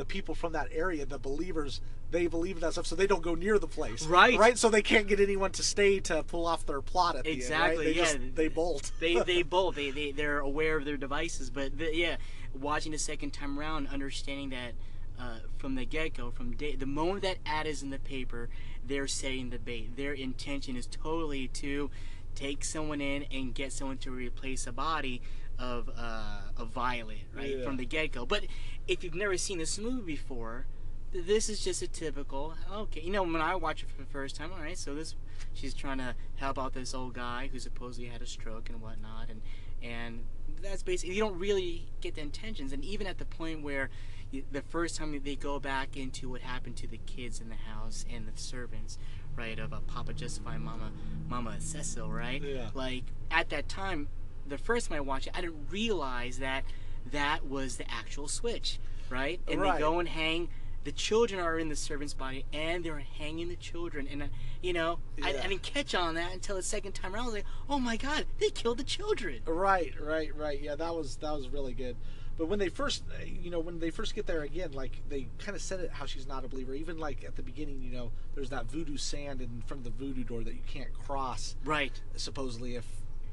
the 0.00 0.04
people 0.06 0.34
from 0.34 0.52
that 0.54 0.66
area 0.72 1.04
the 1.04 1.18
believers 1.18 1.82
they 2.10 2.26
believe 2.26 2.56
in 2.56 2.62
that 2.62 2.72
stuff 2.72 2.86
so 2.86 2.96
they 2.96 3.06
don't 3.06 3.20
go 3.20 3.34
near 3.34 3.58
the 3.58 3.66
place 3.68 4.06
Right. 4.06 4.38
right 4.38 4.56
so 4.56 4.70
they 4.70 4.80
can't 4.80 5.06
get 5.06 5.20
anyone 5.20 5.52
to 5.52 5.62
stay 5.62 6.00
to 6.00 6.22
pull 6.22 6.46
off 6.46 6.64
their 6.64 6.80
plot 6.80 7.16
at 7.16 7.24
the 7.24 7.30
Exactly, 7.30 7.68
end 7.70 7.78
right? 7.78 7.84
they 7.84 7.92
yeah. 7.92 8.04
just, 8.04 8.34
they 8.34 8.48
bolt 8.48 8.92
they 9.00 9.14
they 9.20 9.42
both 9.58 9.74
they, 9.76 9.90
they 9.90 10.10
they're 10.10 10.38
aware 10.38 10.78
of 10.78 10.86
their 10.86 10.96
devices 10.96 11.50
but 11.50 11.76
the, 11.76 11.94
yeah 11.94 12.16
watching 12.58 12.92
the 12.92 12.98
second 12.98 13.32
time 13.32 13.58
around 13.58 13.88
understanding 13.88 14.48
that 14.48 14.72
uh, 15.20 15.40
from 15.58 15.74
the 15.74 15.84
get-go 15.84 16.30
from 16.30 16.56
day, 16.56 16.74
the 16.74 16.86
moment 16.86 17.20
that 17.22 17.36
ad 17.44 17.66
is 17.66 17.82
in 17.82 17.90
the 17.90 17.98
paper 17.98 18.48
they're 18.86 19.06
setting 19.06 19.50
the 19.50 19.58
bait 19.58 19.94
their 19.98 20.14
intention 20.14 20.76
is 20.76 20.86
totally 20.86 21.46
to 21.48 21.90
take 22.34 22.64
someone 22.64 23.02
in 23.02 23.24
and 23.30 23.54
get 23.54 23.70
someone 23.70 23.98
to 23.98 24.10
replace 24.10 24.66
a 24.66 24.72
body 24.72 25.20
of 25.60 25.90
uh, 25.96 26.40
a 26.58 26.64
violet 26.64 27.18
right 27.34 27.58
Yeah. 27.58 27.64
from 27.64 27.76
the 27.76 27.84
get-go 27.84 28.24
but 28.26 28.44
if 28.88 29.04
you've 29.04 29.14
never 29.14 29.36
seen 29.36 29.58
this 29.58 29.78
movie 29.78 30.00
before 30.14 30.66
th- 31.12 31.26
this 31.26 31.48
is 31.48 31.62
just 31.62 31.82
a 31.82 31.86
typical 31.88 32.54
okay 32.72 33.00
you 33.02 33.10
know 33.12 33.22
when 33.22 33.36
i 33.36 33.54
watch 33.54 33.82
it 33.82 33.90
for 33.90 33.98
the 34.02 34.08
first 34.08 34.36
time 34.36 34.50
all 34.52 34.60
right 34.60 34.78
so 34.78 34.94
this 34.94 35.14
she's 35.52 35.74
trying 35.74 35.98
to 35.98 36.14
help 36.36 36.58
out 36.58 36.72
this 36.72 36.94
old 36.94 37.12
guy 37.14 37.48
who 37.52 37.58
supposedly 37.58 38.08
had 38.08 38.22
a 38.22 38.26
stroke 38.26 38.68
and 38.70 38.80
whatnot 38.80 39.28
and 39.28 39.42
and 39.82 40.24
that's 40.62 40.82
basically 40.82 41.14
you 41.14 41.20
don't 41.22 41.38
really 41.38 41.88
get 42.00 42.14
the 42.14 42.20
intentions 42.20 42.72
and 42.72 42.84
even 42.84 43.06
at 43.06 43.18
the 43.18 43.24
point 43.24 43.62
where 43.62 43.88
you, 44.30 44.44
the 44.52 44.62
first 44.62 44.96
time 44.96 45.18
they 45.24 45.34
go 45.36 45.58
back 45.58 45.96
into 45.96 46.28
what 46.30 46.40
happened 46.40 46.76
to 46.76 46.86
the 46.86 46.98
kids 47.06 47.40
in 47.40 47.48
the 47.48 47.54
house 47.56 48.04
and 48.12 48.26
the 48.28 48.38
servants 48.40 48.98
right 49.36 49.58
of 49.58 49.72
uh, 49.72 49.80
papa 49.86 50.12
justify 50.12 50.56
mama 50.58 50.90
mama 51.28 51.60
Cecile 51.60 52.10
right 52.10 52.42
Yeah. 52.42 52.68
like 52.74 53.04
at 53.30 53.48
that 53.50 53.68
time 53.68 54.08
the 54.48 54.58
first 54.58 54.88
time 54.88 54.96
i 54.96 55.00
watched 55.00 55.26
it 55.26 55.32
i 55.36 55.40
didn't 55.40 55.66
realize 55.70 56.38
that 56.38 56.64
that 57.12 57.46
was 57.46 57.76
the 57.76 57.90
actual 57.90 58.28
switch 58.28 58.78
right 59.08 59.40
and 59.48 59.60
Right. 59.60 59.74
they 59.74 59.78
go 59.80 59.98
and 59.98 60.08
hang 60.08 60.48
the 60.84 60.92
children 60.92 61.40
are 61.40 61.58
in 61.58 61.68
the 61.68 61.76
servant's 61.76 62.14
body 62.14 62.44
and 62.54 62.82
they're 62.84 62.98
hanging 63.18 63.48
the 63.48 63.56
children 63.56 64.08
and 64.10 64.22
uh, 64.22 64.26
you 64.62 64.72
know 64.72 64.98
I, 65.22 65.32
Yeah. 65.32 65.42
I 65.44 65.46
didn't 65.48 65.62
catch 65.62 65.94
on 65.94 66.14
that 66.14 66.32
until 66.32 66.56
the 66.56 66.62
second 66.62 66.92
time 66.92 67.14
around 67.14 67.22
I 67.24 67.26
was 67.26 67.34
like 67.34 67.44
oh 67.68 67.78
my 67.78 67.96
god 67.96 68.24
they 68.38 68.50
killed 68.50 68.78
the 68.78 68.84
children 68.84 69.40
Right, 69.46 69.92
right, 70.00 70.34
right. 70.36 70.60
Yeah, 70.60 70.74
that 70.76 70.94
was 70.94 71.16
that 71.16 71.32
was 71.32 71.48
really 71.48 71.74
good. 71.74 71.96
But 72.38 72.46
when 72.48 72.58
they 72.58 72.70
first, 72.70 73.02
uh, 73.10 73.22
you 73.22 73.50
know, 73.50 73.60
when 73.60 73.80
they 73.80 73.90
first 73.90 74.14
get 74.14 74.26
there 74.26 74.40
again, 74.40 74.72
like 74.72 75.02
they 75.10 75.26
kind 75.38 75.54
of 75.54 75.60
said 75.60 75.80
it 75.80 75.90
how 75.90 76.06
she's 76.06 76.26
not 76.26 76.42
a 76.42 76.48
believer. 76.48 76.72
Even 76.72 76.98
like 76.98 77.22
at 77.22 77.36
the 77.36 77.42
beginning, 77.42 77.82
you 77.82 77.90
know, 77.92 78.12
there's 78.34 78.48
that 78.48 78.64
voodoo 78.64 78.96
sand 78.96 79.42
in 79.42 79.60
front 79.66 79.84
of 79.86 79.92
the 79.92 80.02
voodoo 80.02 80.24
door 80.24 80.42
that 80.44 80.54
you 80.54 80.62
can't 80.66 80.90
cross. 80.94 81.54
right 81.66 82.00
Supposedly, 82.16 82.76
if 82.76 82.86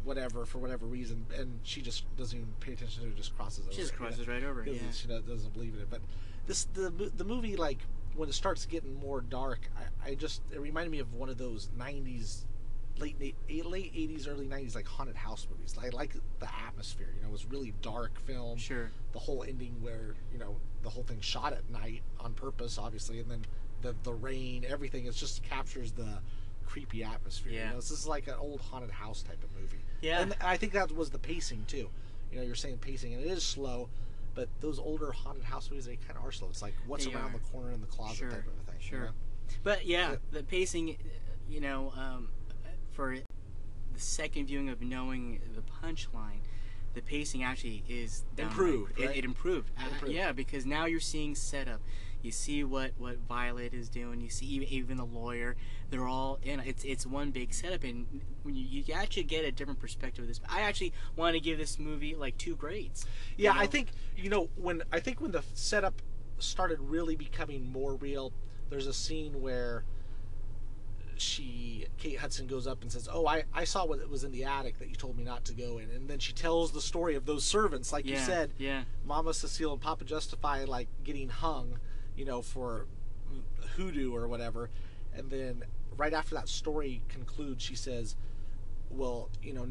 whatever 0.07 0.45
for 0.45 0.57
whatever 0.57 0.85
reason, 0.85 1.25
and 1.37 1.59
she 1.63 1.81
just 1.81 2.03
doesn't 2.17 2.37
even 2.37 2.51
pay 2.59 2.73
attention 2.73 3.03
to 3.03 3.09
it, 3.09 3.15
just 3.15 3.35
crosses 3.37 3.65
over. 3.65 3.73
she 3.73 3.81
just 3.81 3.93
it, 3.93 3.97
you 3.97 3.99
know, 3.99 4.07
crosses 4.09 4.27
right 4.27 4.43
over 4.43 4.63
yeah 4.65 4.79
She 4.91 5.07
doesn't 5.07 5.53
believe 5.53 5.75
in 5.75 5.81
it. 5.81 5.89
But 5.89 6.01
this 6.47 6.65
the 6.73 6.89
the 6.89 7.23
movie 7.23 7.55
like 7.55 7.79
when 8.15 8.29
it 8.29 8.33
starts 8.33 8.65
getting 8.65 8.95
more 8.95 9.21
dark, 9.21 9.69
I, 9.77 10.11
I 10.11 10.15
just 10.15 10.41
it 10.51 10.59
reminded 10.59 10.91
me 10.91 10.99
of 10.99 11.13
one 11.13 11.29
of 11.29 11.37
those 11.37 11.69
'90s 11.77 12.45
late 12.99 13.19
late 13.19 13.35
'80s, 13.47 14.27
early 14.27 14.47
'90s 14.47 14.75
like 14.75 14.87
haunted 14.87 15.15
house 15.15 15.47
movies. 15.51 15.75
I 15.79 15.89
like 15.89 16.15
the 16.39 16.49
atmosphere. 16.67 17.09
You 17.15 17.21
know, 17.21 17.29
it 17.29 17.33
was 17.33 17.45
really 17.45 17.73
dark 17.81 18.19
film. 18.21 18.57
sure 18.57 18.89
The 19.11 19.19
whole 19.19 19.43
ending 19.43 19.75
where 19.81 20.15
you 20.31 20.39
know 20.39 20.55
the 20.83 20.89
whole 20.89 21.03
thing 21.03 21.19
shot 21.21 21.53
at 21.53 21.69
night 21.69 22.01
on 22.19 22.33
purpose, 22.33 22.77
obviously, 22.77 23.19
and 23.19 23.29
then 23.29 23.45
the 23.81 23.95
the 24.03 24.13
rain, 24.13 24.65
everything. 24.67 25.05
It 25.05 25.13
just 25.13 25.43
captures 25.43 25.91
the 25.91 26.21
creepy 26.65 27.03
atmosphere. 27.03 27.53
Yeah. 27.53 27.65
You 27.65 27.69
know, 27.71 27.75
this 27.77 27.91
is 27.91 28.07
like 28.07 28.27
an 28.27 28.35
old 28.39 28.61
haunted 28.61 28.91
house 28.91 29.23
type 29.23 29.43
of 29.43 29.49
movie. 29.59 29.83
Yeah. 30.01 30.21
And 30.21 30.35
I 30.41 30.57
think 30.57 30.73
that 30.73 30.91
was 30.91 31.09
the 31.09 31.19
pacing 31.19 31.65
too. 31.67 31.89
You 32.31 32.37
know, 32.39 32.43
you're 32.43 32.55
saying 32.55 32.77
pacing, 32.79 33.13
and 33.13 33.23
it 33.23 33.27
is 33.29 33.43
slow, 33.43 33.89
but 34.35 34.49
those 34.59 34.79
older 34.79 35.11
haunted 35.11 35.43
house 35.45 35.69
movies, 35.69 35.85
they 35.85 35.95
kind 35.95 36.17
of 36.19 36.25
are 36.25 36.31
slow. 36.31 36.49
It's 36.49 36.61
like 36.61 36.73
what's 36.85 37.05
They 37.05 37.13
around 37.13 37.29
are. 37.35 37.39
the 37.39 37.45
corner 37.51 37.71
in 37.71 37.81
the 37.81 37.87
closet 37.87 38.17
Sure, 38.17 38.29
type 38.29 38.39
of 38.45 38.53
a 38.67 38.71
thing. 38.71 38.75
you 38.81 38.87
sure. 38.87 38.99
know? 39.05 39.11
But 39.63 39.85
yeah, 39.85 40.11
Yeah. 40.11 40.15
the 40.31 40.43
pacing, 40.43 40.97
you 41.49 41.61
know, 41.61 41.93
um, 41.95 42.29
for 42.91 43.15
the 43.15 43.99
second 43.99 44.47
viewing 44.47 44.69
of 44.69 44.81
knowing 44.81 45.39
the 45.55 45.61
punchline, 45.61 46.41
the 46.93 47.01
pacing 47.01 47.43
actually 47.43 47.83
is 47.87 48.23
Improved, 48.37 48.99
It, 48.99 49.05
right? 49.07 49.17
it 49.17 49.23
improved. 49.25 49.71
Uh, 49.79 49.87
Improved. 49.89 50.13
yeah, 50.13 50.31
because 50.31 50.65
now 50.65 50.85
you're 50.85 50.99
seeing 50.99 51.33
setup. 51.35 51.79
You 52.27 52.33
see 52.33 52.65
what 52.65 52.91
what 52.97 53.19
Violet 53.29 53.73
is 53.73 53.87
doing. 53.87 54.19
You 54.19 54.29
see 54.29 54.45
even, 54.47 54.67
even 54.67 54.97
the 54.97 55.05
lawyer. 55.05 55.55
They're 55.89 56.09
all 56.09 56.39
in. 56.43 56.59
It's 56.59 56.83
it's 56.83 57.05
one 57.05 57.31
big 57.31 57.53
setup, 57.53 57.85
and 57.85 58.05
when 58.43 58.53
you, 58.53 58.83
you 58.85 58.93
actually 58.93 59.23
get 59.23 59.45
a 59.45 59.51
different 59.53 59.79
perspective 59.79 60.23
of 60.23 60.27
this. 60.27 60.41
I 60.49 60.59
actually 60.59 60.91
want 61.15 61.35
to 61.35 61.39
give 61.39 61.57
this 61.57 61.79
movie 61.79 62.15
like 62.15 62.37
two 62.37 62.57
grades. 62.57 63.05
you 63.37 63.45
Yeah, 63.45 63.53
I 63.55 63.65
think 63.65 63.91
you 64.17 64.29
know 64.29 64.49
when 64.57 64.83
I 64.91 64.99
think 64.99 65.21
when 65.21 65.31
the 65.31 65.41
setup 65.53 66.01
started 66.37 66.81
really 66.81 67.15
becoming 67.15 67.71
more 67.71 67.95
real. 67.95 68.33
There's 68.69 68.87
a 68.87 68.93
scene 68.93 69.41
where 69.41 69.85
she 71.15 71.85
Kate 71.97 72.19
Hudson 72.19 72.45
goes 72.45 72.67
up 72.67 72.81
and 72.81 72.91
says, 72.91 73.07
"Oh, 73.09 73.25
I, 73.25 73.45
I 73.53 73.63
saw 73.63 73.85
what 73.85 74.05
was 74.09 74.25
in 74.25 74.33
the 74.33 74.43
attic 74.43 74.79
that 74.79 74.89
you 74.89 74.97
told 74.97 75.17
me 75.17 75.23
not 75.23 75.45
to 75.45 75.53
go 75.53 75.77
in," 75.77 75.89
and 75.91 76.09
then 76.09 76.19
she 76.19 76.33
tells 76.33 76.73
the 76.73 76.81
story 76.81 77.15
of 77.15 77.25
those 77.25 77.45
servants, 77.45 77.93
like 77.93 78.05
you 78.05 78.17
said, 78.17 78.51
yeah, 78.57 78.83
Mama 79.05 79.33
Cecile 79.33 79.71
and 79.71 79.81
Papa 79.81 80.03
Justify, 80.03 80.65
like 80.65 80.89
getting 81.05 81.29
hung, 81.29 81.79
you 82.17 82.25
know, 82.25 82.41
for 82.41 82.87
hoodoo 83.75 84.13
or 84.13 84.27
whatever, 84.27 84.69
and 85.15 85.29
then 85.29 85.63
right 85.95 86.13
after 86.13 86.35
that 86.35 86.49
story 86.49 87.01
concludes, 87.07 87.63
she 87.63 87.75
says, 87.75 88.15
"Well, 88.89 89.29
you 89.41 89.53
know, 89.53 89.67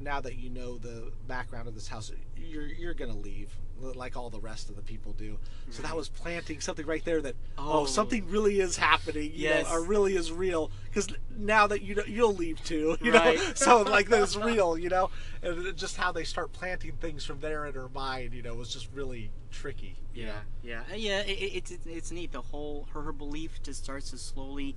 now 0.00 0.20
that 0.20 0.36
you 0.36 0.50
know 0.50 0.78
the 0.78 1.12
background 1.26 1.68
of 1.68 1.74
this 1.74 1.88
house, 1.88 2.10
you're 2.36 2.66
you're 2.66 2.94
gonna 2.94 3.16
leave, 3.16 3.50
like 3.80 4.16
all 4.16 4.30
the 4.30 4.40
rest 4.40 4.68
of 4.70 4.76
the 4.76 4.82
people 4.82 5.12
do." 5.12 5.38
So 5.70 5.82
that 5.82 5.96
was 5.96 6.08
planting 6.08 6.60
something 6.60 6.86
right 6.86 7.04
there 7.04 7.20
that 7.22 7.36
oh, 7.58 7.80
Oh. 7.82 7.86
something 7.86 8.28
really 8.28 8.60
is 8.60 8.76
happening, 8.76 9.24
you 9.32 9.48
Yes. 9.48 9.66
know, 9.66 9.72
or 9.76 9.84
really 9.84 10.16
is 10.16 10.30
real. 10.32 10.70
Because 10.88 11.08
now 11.36 11.66
that 11.68 11.82
you 11.82 11.94
know, 11.94 12.04
you'll 12.06 12.34
leave 12.34 12.62
too, 12.64 12.96
you 13.00 13.12
know. 13.12 13.36
So 13.54 13.82
like 13.82 14.08
that 14.08 14.22
it's 14.22 14.36
real, 14.36 14.76
you 14.78 14.88
know, 14.88 15.10
and 15.42 15.76
just 15.76 15.96
how 15.96 16.12
they 16.12 16.24
start 16.24 16.52
planting 16.52 16.92
things 17.00 17.24
from 17.24 17.40
there 17.40 17.66
in 17.66 17.74
her 17.74 17.88
mind, 17.88 18.34
you 18.34 18.42
know, 18.42 18.54
was 18.54 18.72
just 18.72 18.88
really 18.92 19.30
tricky. 19.50 19.96
you 20.12 20.24
yeah, 20.24 20.28
know? 20.32 20.34
yeah, 20.62 20.80
Uh, 20.90 20.94
yeah. 20.96 21.20
It, 21.20 21.30
it, 21.30 21.56
it's 21.56 21.70
it's- 21.70 21.86
it's 21.96 22.10
neat. 22.10 22.32
The 22.32 22.40
whole 22.42 22.88
her 22.92 23.02
her 23.02 23.12
belief 23.12 23.62
just 23.62 23.82
starts 23.84 24.10
to 24.10 24.18
slowly. 24.18 24.76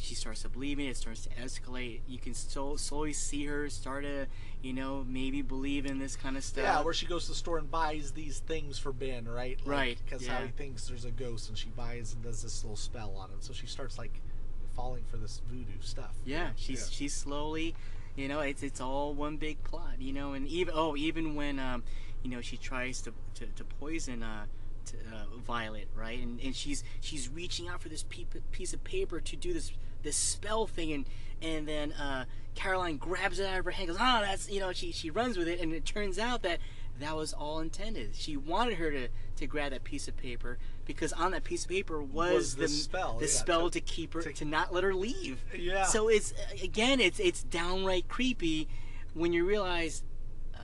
She 0.00 0.14
starts 0.14 0.42
to 0.42 0.48
believe 0.48 0.78
it. 0.78 0.84
It 0.84 0.96
starts 0.96 1.24
to 1.24 1.30
escalate. 1.30 2.00
You 2.06 2.18
can 2.18 2.34
so, 2.34 2.76
slowly 2.76 3.12
see 3.12 3.44
her 3.46 3.68
start 3.68 4.04
to, 4.04 4.26
you 4.62 4.72
know, 4.72 5.04
maybe 5.08 5.42
believe 5.42 5.86
in 5.86 5.98
this 5.98 6.16
kind 6.16 6.36
of 6.36 6.44
stuff. 6.44 6.64
Yeah, 6.64 6.82
where 6.82 6.94
she 6.94 7.06
goes 7.06 7.24
to 7.24 7.30
the 7.30 7.36
store 7.36 7.58
and 7.58 7.70
buys 7.70 8.12
these 8.12 8.38
things 8.40 8.78
for 8.78 8.92
Ben, 8.92 9.26
right? 9.28 9.58
Right, 9.64 9.98
Because 10.04 10.26
how 10.26 10.42
he 10.42 10.48
thinks 10.48 10.86
there's 10.88 11.04
a 11.04 11.10
ghost, 11.10 11.48
and 11.48 11.58
she 11.58 11.68
buys 11.70 12.14
and 12.14 12.22
does 12.22 12.42
this 12.42 12.62
little 12.64 12.76
spell 12.76 13.14
on 13.18 13.30
him. 13.30 13.38
So 13.40 13.52
she 13.52 13.66
starts 13.66 13.98
like 13.98 14.20
falling 14.74 15.04
for 15.10 15.16
this 15.16 15.42
voodoo 15.50 15.80
stuff. 15.80 16.14
you 16.24 16.34
Yeah, 16.34 16.44
know? 16.44 16.50
she's 16.56 16.90
she's 16.92 17.12
slowly, 17.14 17.74
you 18.16 18.28
know, 18.28 18.40
it's 18.40 18.62
it's 18.62 18.80
all 18.80 19.14
one 19.14 19.36
big 19.36 19.62
plot, 19.64 19.96
you 19.98 20.12
know, 20.12 20.32
and 20.34 20.46
even 20.46 20.72
oh 20.76 20.96
even 20.96 21.34
when 21.34 21.58
um, 21.58 21.82
you 22.22 22.30
know, 22.30 22.40
she 22.40 22.56
tries 22.56 23.00
to 23.02 23.12
to, 23.34 23.46
to 23.46 23.64
poison 23.64 24.22
uh, 24.22 24.44
to, 24.86 24.96
uh, 25.12 25.36
Violet, 25.44 25.88
right, 25.96 26.20
and 26.20 26.40
and 26.40 26.54
she's 26.54 26.84
she's 27.00 27.28
reaching 27.28 27.68
out 27.68 27.82
for 27.82 27.88
this 27.88 28.04
piece 28.04 28.72
of 28.72 28.84
paper 28.84 29.20
to 29.20 29.36
do 29.36 29.52
this 29.52 29.72
this 30.02 30.16
spell 30.16 30.66
thing, 30.66 30.92
and 30.92 31.06
and 31.42 31.66
then 31.68 31.92
uh, 31.92 32.24
Caroline 32.54 32.96
grabs 32.96 33.38
it 33.38 33.46
out 33.46 33.58
of 33.60 33.64
her 33.64 33.70
hand, 33.70 33.88
goes, 33.88 33.96
ah, 34.00 34.20
that's 34.22 34.50
you 34.50 34.60
know, 34.60 34.72
she 34.72 34.92
she 34.92 35.10
runs 35.10 35.36
with 35.36 35.48
it, 35.48 35.60
and 35.60 35.72
it 35.72 35.84
turns 35.84 36.18
out 36.18 36.42
that. 36.42 36.58
That 37.00 37.14
was 37.14 37.32
all 37.32 37.60
intended. 37.60 38.16
She 38.16 38.36
wanted 38.36 38.74
her 38.78 38.90
to, 38.90 39.06
to 39.36 39.46
grab 39.46 39.70
that 39.70 39.84
piece 39.84 40.08
of 40.08 40.16
paper 40.16 40.58
because 40.84 41.12
on 41.12 41.30
that 41.30 41.44
piece 41.44 41.62
of 41.62 41.70
paper 41.70 42.02
was, 42.02 42.32
Was 42.34 42.56
the 42.56 42.62
the 42.62 42.68
spell, 42.68 43.18
the 43.20 43.26
yeah, 43.26 43.30
spell 43.30 43.70
to- 43.70 43.78
to, 43.78 43.86
keep 43.86 44.14
her 44.14 44.22
to- 44.22 44.32
to 44.32 44.44
not 44.44 44.74
let 44.74 44.82
her 44.82 44.92
leave. 44.92 45.40
Yeah. 45.56 45.84
So 45.84 46.08
it's 46.08 46.34
again, 46.60 46.98
it's 46.98 47.20
it's 47.20 47.44
downright 47.44 48.08
creepy 48.08 48.66
when 49.14 49.32
you 49.32 49.46
realize 49.46 50.02
uh, 50.56 50.62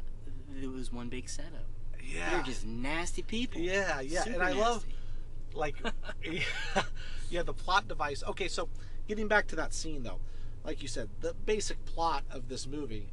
it 0.60 0.66
was 0.72 0.92
one 0.92 1.08
big 1.08 1.28
setup. 1.28 1.66
yeah. 2.02 2.30
They're 2.30 2.42
just 2.42 2.66
nasty 2.66 3.22
people. 3.22 3.60
Yeah, 3.60 4.00
yeah, 4.00 4.24
and 4.24 4.32
Super 4.34 4.42
I 4.42 4.52
love 4.54 4.84
nasty. 4.84 5.54
like 5.54 5.76
yeah 7.30 7.42
the 7.44 7.54
plot 7.54 7.86
device 7.86 8.24
okay 8.26 8.48
so 8.48 8.68
getting 9.06 9.28
back 9.28 9.46
to 9.46 9.56
that 9.56 9.72
scene 9.72 10.02
though 10.02 10.20
like 10.64 10.82
you 10.82 10.88
said 10.88 11.08
the 11.20 11.34
basic 11.46 11.84
plot 11.84 12.24
of 12.30 12.48
this 12.48 12.66
movie 12.66 13.08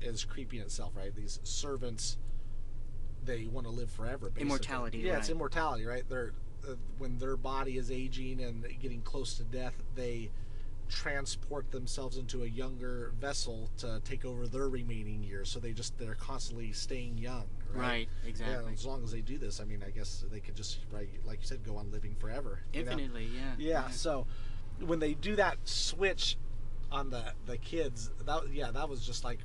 is 0.00 0.24
creepy 0.24 0.58
in 0.58 0.64
itself 0.64 0.92
right 0.96 1.14
these 1.14 1.40
servants 1.42 2.18
they 3.24 3.46
want 3.46 3.66
to 3.66 3.72
live 3.72 3.90
forever 3.90 4.26
basically. 4.26 4.42
Immortality, 4.42 4.98
yeah 4.98 5.18
it's 5.18 5.28
immortality 5.30 5.84
right 5.84 6.04
they're 6.08 6.32
uh, 6.68 6.74
when 6.98 7.18
their 7.18 7.36
body 7.36 7.76
is 7.76 7.90
aging 7.90 8.40
and 8.40 8.64
getting 8.80 9.00
close 9.02 9.34
to 9.34 9.44
death 9.44 9.74
they 9.94 10.30
transport 10.88 11.70
themselves 11.70 12.18
into 12.18 12.42
a 12.42 12.46
younger 12.46 13.12
vessel 13.18 13.70
to 13.78 14.00
take 14.04 14.24
over 14.24 14.46
their 14.46 14.68
remaining 14.68 15.22
years 15.22 15.48
so 15.48 15.58
they 15.58 15.72
just 15.72 15.96
they're 15.98 16.14
constantly 16.14 16.72
staying 16.72 17.16
young 17.16 17.46
Right, 17.74 18.08
yeah, 18.22 18.28
exactly. 18.28 18.72
as 18.72 18.84
long 18.84 19.02
as 19.02 19.12
they 19.12 19.20
do 19.20 19.38
this, 19.38 19.60
I 19.60 19.64
mean, 19.64 19.82
I 19.86 19.90
guess 19.90 20.24
they 20.30 20.40
could 20.40 20.54
just, 20.54 20.80
right, 20.92 21.08
like 21.24 21.40
you 21.40 21.46
said, 21.46 21.64
go 21.64 21.76
on 21.76 21.90
living 21.90 22.14
forever. 22.18 22.60
you 22.72 22.84
know? 22.84 22.90
Infinitely, 22.92 23.28
yeah. 23.34 23.54
Yeah. 23.58 23.90
So 23.90 24.26
when 24.86 24.98
they 24.98 25.14
do 25.14 25.36
that 25.36 25.56
switch 25.64 26.36
on 26.90 27.10
the 27.10 27.24
the 27.46 27.58
kids, 27.58 28.10
that 28.26 28.42
yeah, 28.52 28.70
that 28.70 28.88
was 28.88 29.06
just 29.06 29.24
like 29.24 29.38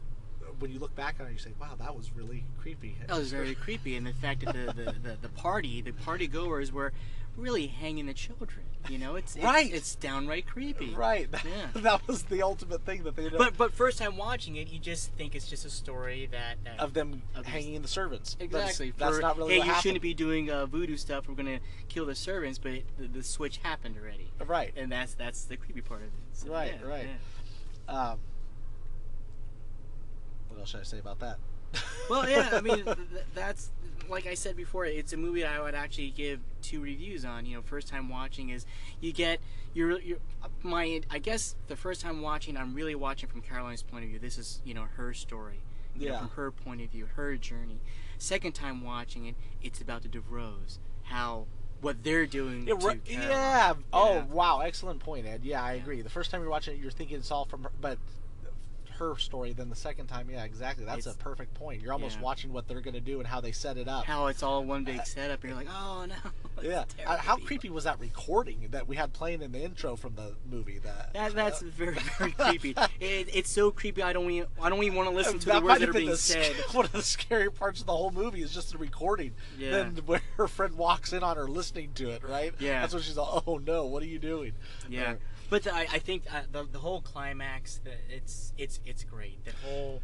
when 0.60 0.72
you 0.72 0.80
look 0.80 0.96
back 0.96 1.16
on 1.20 1.28
it, 1.28 1.34
you 1.34 1.38
say, 1.38 1.54
wow, 1.60 1.76
that 1.78 1.96
was 1.96 2.12
really 2.16 2.44
creepy. 2.60 2.98
That 3.08 3.18
was 3.18 3.32
very 3.32 3.56
creepy, 3.56 3.96
and 3.96 4.06
the 4.06 4.14
fact 4.14 4.46
that 4.46 4.54
the, 4.54 4.74
the, 4.74 4.92
the, 4.92 5.18
the 5.22 5.30
party, 5.30 5.82
the 5.82 5.92
party 5.92 6.28
goers 6.28 6.72
were 6.72 6.94
really 7.38 7.68
hanging 7.68 8.06
the 8.08 8.14
children. 8.14 8.66
You 8.90 8.98
know, 8.98 9.16
it's, 9.16 9.36
it's 9.36 9.44
Right. 9.44 9.72
It's 9.74 9.96
downright 9.96 10.48
creepy. 10.48 10.94
right. 10.96 11.28
Yeah. 11.32 11.68
that 11.82 12.08
was 12.08 12.24
the 12.24 12.42
ultimate 12.42 12.86
thing 12.86 13.04
that 13.04 13.16
they 13.18 13.24
did 13.30 13.38
But 13.38 13.58
but 13.58 13.74
first 13.74 13.98
time 14.00 14.16
watching 14.18 14.56
it, 14.56 14.70
you 14.70 14.80
just 14.80 15.12
think 15.14 15.36
it's 15.36 15.48
just 15.48 15.66
a 15.66 15.70
story 15.70 16.28
that, 16.32 16.56
that 16.64 16.80
of 16.80 16.94
them 16.94 17.22
of 17.36 17.44
these- 17.44 17.54
hanging 17.54 17.82
the 17.82 17.88
servants. 17.88 18.36
That's- 18.40 18.70
Exactly. 18.72 18.94
That's, 18.98 19.16
For, 19.18 19.22
not 19.22 19.38
really 19.38 19.54
hey, 19.54 19.60
what 19.60 19.66
you 19.66 19.72
happened. 19.72 19.84
shouldn't 19.84 20.02
be 20.02 20.14
doing 20.14 20.50
uh, 20.50 20.66
voodoo 20.68 20.96
stuff. 20.98 21.28
We're 21.28 21.36
gonna 21.36 21.60
kill 21.90 22.06
the 22.06 22.16
servants, 22.16 22.58
but 22.60 22.72
the, 22.98 23.08
the 23.08 23.24
switch 23.24 23.58
happened 23.58 23.96
already, 24.02 24.32
Right. 24.46 24.74
and 24.78 24.90
that's 24.92 25.14
that's 25.16 25.44
the 25.44 25.58
creepy 25.58 25.82
part 25.82 26.02
of 26.02 26.08
it. 26.08 26.14
So, 26.34 26.50
Right, 26.52 26.76
yeah, 26.82 26.88
right. 26.88 27.08
yeah. 27.90 28.10
Um, 28.12 28.20
what 30.48 30.60
else 30.62 30.70
should 30.70 30.80
I 30.80 30.84
say 30.84 31.00
about 31.00 31.20
that? 31.20 31.38
Well, 32.10 32.30
yeah. 32.30 32.50
I 32.54 32.62
mean, 32.62 32.84
th- 32.86 32.86
th- 32.96 33.26
that's 33.36 33.70
like 34.10 34.26
I 34.28 34.34
said 34.34 34.56
before. 34.56 34.86
It's 34.86 35.12
a 35.14 35.18
movie 35.18 35.44
I 35.46 35.60
would 35.62 35.76
actually 35.76 36.12
give 36.12 36.40
two 36.62 36.82
reviews 36.82 37.26
on. 37.26 37.46
You 37.46 37.58
know, 37.58 37.62
first 37.62 37.88
time 37.88 38.08
watching 38.10 38.50
is 38.50 38.66
you 39.02 39.12
get 39.12 39.40
your 39.74 40.00
your 40.00 40.18
my. 40.64 41.02
I 41.10 41.20
guess 41.20 41.56
the 41.68 41.76
first 41.76 42.02
time 42.02 42.22
watching, 42.22 42.56
I'm 42.58 42.74
really 42.74 42.96
watching 42.96 43.28
from 43.30 43.42
Caroline's 43.42 43.84
point 43.84 44.04
of 44.06 44.10
view. 44.10 44.20
This 44.20 44.38
is 44.38 44.62
you 44.64 44.74
know 44.74 44.86
her 44.96 45.14
story. 45.14 45.60
You 45.96 46.08
know, 46.10 46.14
Yeah. 46.14 46.20
from 46.20 46.30
her 46.30 46.52
point 46.52 46.82
of 46.82 46.90
view, 46.90 47.08
her 47.16 47.36
journey. 47.38 47.80
Second 48.20 48.54
time 48.54 48.84
watching 48.84 49.26
it, 49.26 49.36
it's 49.62 49.82
about 49.82 50.04
the 50.04 50.10
Devereauxs, 50.10 50.78
how 51.04 51.46
what 51.82 52.04
they're 52.04 52.26
doing 52.26 52.68
Yeah, 52.68 52.74
right, 52.82 53.00
yeah. 53.06 53.74
Oh, 53.94 54.14
Yeah. 54.16 54.24
wow. 54.26 54.60
Excellent 54.62 55.00
point, 55.00 55.28
Ed. 55.28 55.42
Yeah, 55.44 55.64
I 55.64 55.74
agree. 55.74 56.02
The 56.02 56.10
first 56.10 56.32
time 56.32 56.42
you're 56.42 56.50
watching 56.50 56.76
it, 56.76 56.82
you're 56.82 56.90
thinking 56.92 57.18
it's 57.18 57.30
all 57.30 57.46
from 57.46 57.64
her, 57.64 57.72
but 57.80 58.00
her 59.00 59.16
story. 59.18 59.54
than 59.54 59.70
the 59.70 59.76
second 59.76 60.08
time, 60.08 60.30
yeah, 60.30 60.44
exactly. 60.44 60.86
That's 60.86 61.00
It's- 61.08 61.16
a 61.16 61.18
perfect 61.18 61.54
point. 61.54 61.82
You're 61.82 61.94
almost 61.94 62.18
yeah. 62.18 62.24
watching 62.24 62.54
what 62.54 62.68
they're 62.68 62.82
going 62.82 62.94
to 62.94 63.00
do 63.02 63.20
and 63.20 63.28
how 63.28 63.40
they 63.42 63.52
set 63.52 63.78
it 63.78 63.88
up. 63.88 64.06
how 64.06 64.28
it's 64.28 64.44
all 64.44 64.64
one 64.64 64.84
big 64.84 65.06
setup. 65.06 65.44
You're 65.44 65.56
like, 65.56 65.68
oh 65.72 66.06
no. 66.08 66.16
yeah. 66.64 66.84
Uh, 67.06 67.18
how 67.18 67.38
creepy 67.38 67.70
was 67.70 67.86
that 67.86 68.00
recording 68.00 68.68
that 68.72 68.88
we 68.88 68.96
had 68.96 69.14
playing 69.14 69.42
in 69.42 69.52
the 69.52 69.62
intro 69.62 69.96
from 69.96 70.16
the 70.16 70.34
movie? 70.50 70.80
That, 70.80 71.14
That, 71.14 71.34
that's 71.34 71.62
uh, 71.62 71.66
very 71.76 71.96
very 72.18 72.32
creepy. 72.32 72.76
It, 73.00 73.30
it's 73.34 73.50
so 73.52 73.72
creepy. 73.72 74.02
I 74.04 74.14
don't 74.14 74.30
even 74.30 74.48
I 74.62 74.70
don't 74.70 74.84
even 74.84 74.96
want 74.98 75.10
to 75.10 75.16
listen 75.16 75.40
to 75.40 75.46
that 75.48 75.60
the 75.60 75.66
words 75.66 75.80
that 75.80 75.90
are 75.90 75.94
being 75.94 76.16
sc- 76.16 76.34
said. 76.34 76.56
one 76.74 76.86
of 76.86 76.92
the 76.92 77.02
scary 77.04 77.52
parts 77.52 77.80
of 77.82 77.86
the 77.88 77.96
whole 77.96 78.12
movie 78.12 78.42
is 78.42 78.54
just 78.54 78.72
the 78.72 78.78
recording. 78.78 79.32
Yeah. 79.58 79.72
Then 79.72 79.98
where 80.06 80.22
her 80.38 80.48
friend 80.48 80.76
walks 80.78 81.14
in 81.14 81.24
on 81.24 81.38
her 81.38 81.48
listening 81.48 81.92
to 81.96 82.10
it, 82.12 82.24
right? 82.24 82.54
Yeah. 82.60 82.82
That's 82.82 82.94
when 82.94 83.04
she's 83.04 83.18
like, 83.18 83.44
"Oh 83.48 83.58
no, 83.66 83.86
what 83.86 84.04
are 84.04 84.08
you 84.08 84.20
doing?" 84.20 84.54
Yeah, 84.90 85.12
Or- 85.14 85.20
but 85.50 85.68
I, 85.68 85.82
I 85.82 86.00
think 86.00 86.24
uh, 86.34 86.42
the 86.52 86.64
the 86.72 86.80
whole 86.80 87.02
climax, 87.02 87.80
the, 87.84 87.92
it's 88.10 88.54
it's 88.58 88.80
it's 88.86 89.04
great. 89.04 89.44
That 89.46 89.56
whole 89.66 90.02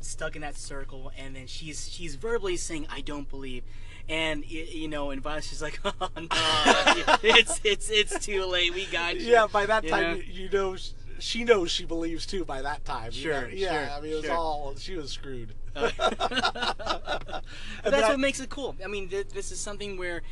stuck 0.00 0.36
in 0.36 0.42
that 0.42 0.56
circle, 0.56 1.10
and 1.16 1.34
then 1.36 1.46
she's 1.46 1.88
she's 1.90 2.14
verbally 2.16 2.56
saying, 2.56 2.86
"I 2.90 3.00
don't 3.00 3.28
believe," 3.28 3.62
and 4.08 4.42
y- 4.42 4.68
you 4.70 4.88
know, 4.88 5.10
and 5.10 5.22
Violet's 5.22 5.48
just 5.50 5.62
like, 5.62 5.80
"Oh 5.84 5.92
no, 6.16 6.26
it's 7.22 7.60
it's 7.64 7.90
it's 7.90 8.24
too 8.24 8.44
late. 8.44 8.74
We 8.74 8.86
got 8.86 9.16
you." 9.20 9.26
Yeah, 9.26 9.46
by 9.46 9.66
that 9.66 9.84
You 9.84 9.90
time, 9.90 10.02
know? 10.02 10.14
you, 10.14 10.44
you 10.44 10.48
know, 10.50 10.76
she 11.18 11.44
knows 11.44 11.70
she 11.70 11.84
believes 11.84 12.26
too. 12.26 12.44
By 12.44 12.62
that 12.62 12.84
time, 12.84 13.10
you 13.12 13.22
Sure, 13.22 13.42
know? 13.42 13.48
yeah. 13.48 13.86
sure, 13.88 13.96
I 13.96 14.00
mean, 14.00 14.12
it 14.12 14.16
was 14.16 14.24
sure. 14.26 14.34
all 14.34 14.74
she 14.76 14.96
was 14.96 15.10
screwed. 15.10 15.54
Uh, 15.74 15.90
And 15.98 17.42
But 17.84 17.90
then 17.92 17.92
that's 17.92 18.04
I- 18.04 18.10
what 18.10 18.20
makes 18.20 18.40
it 18.40 18.48
cool. 18.50 18.74
I 18.84 18.88
mean, 18.88 19.08
th- 19.08 19.28
this 19.28 19.52
is 19.52 19.60
something 19.60 19.96
where 19.96 20.22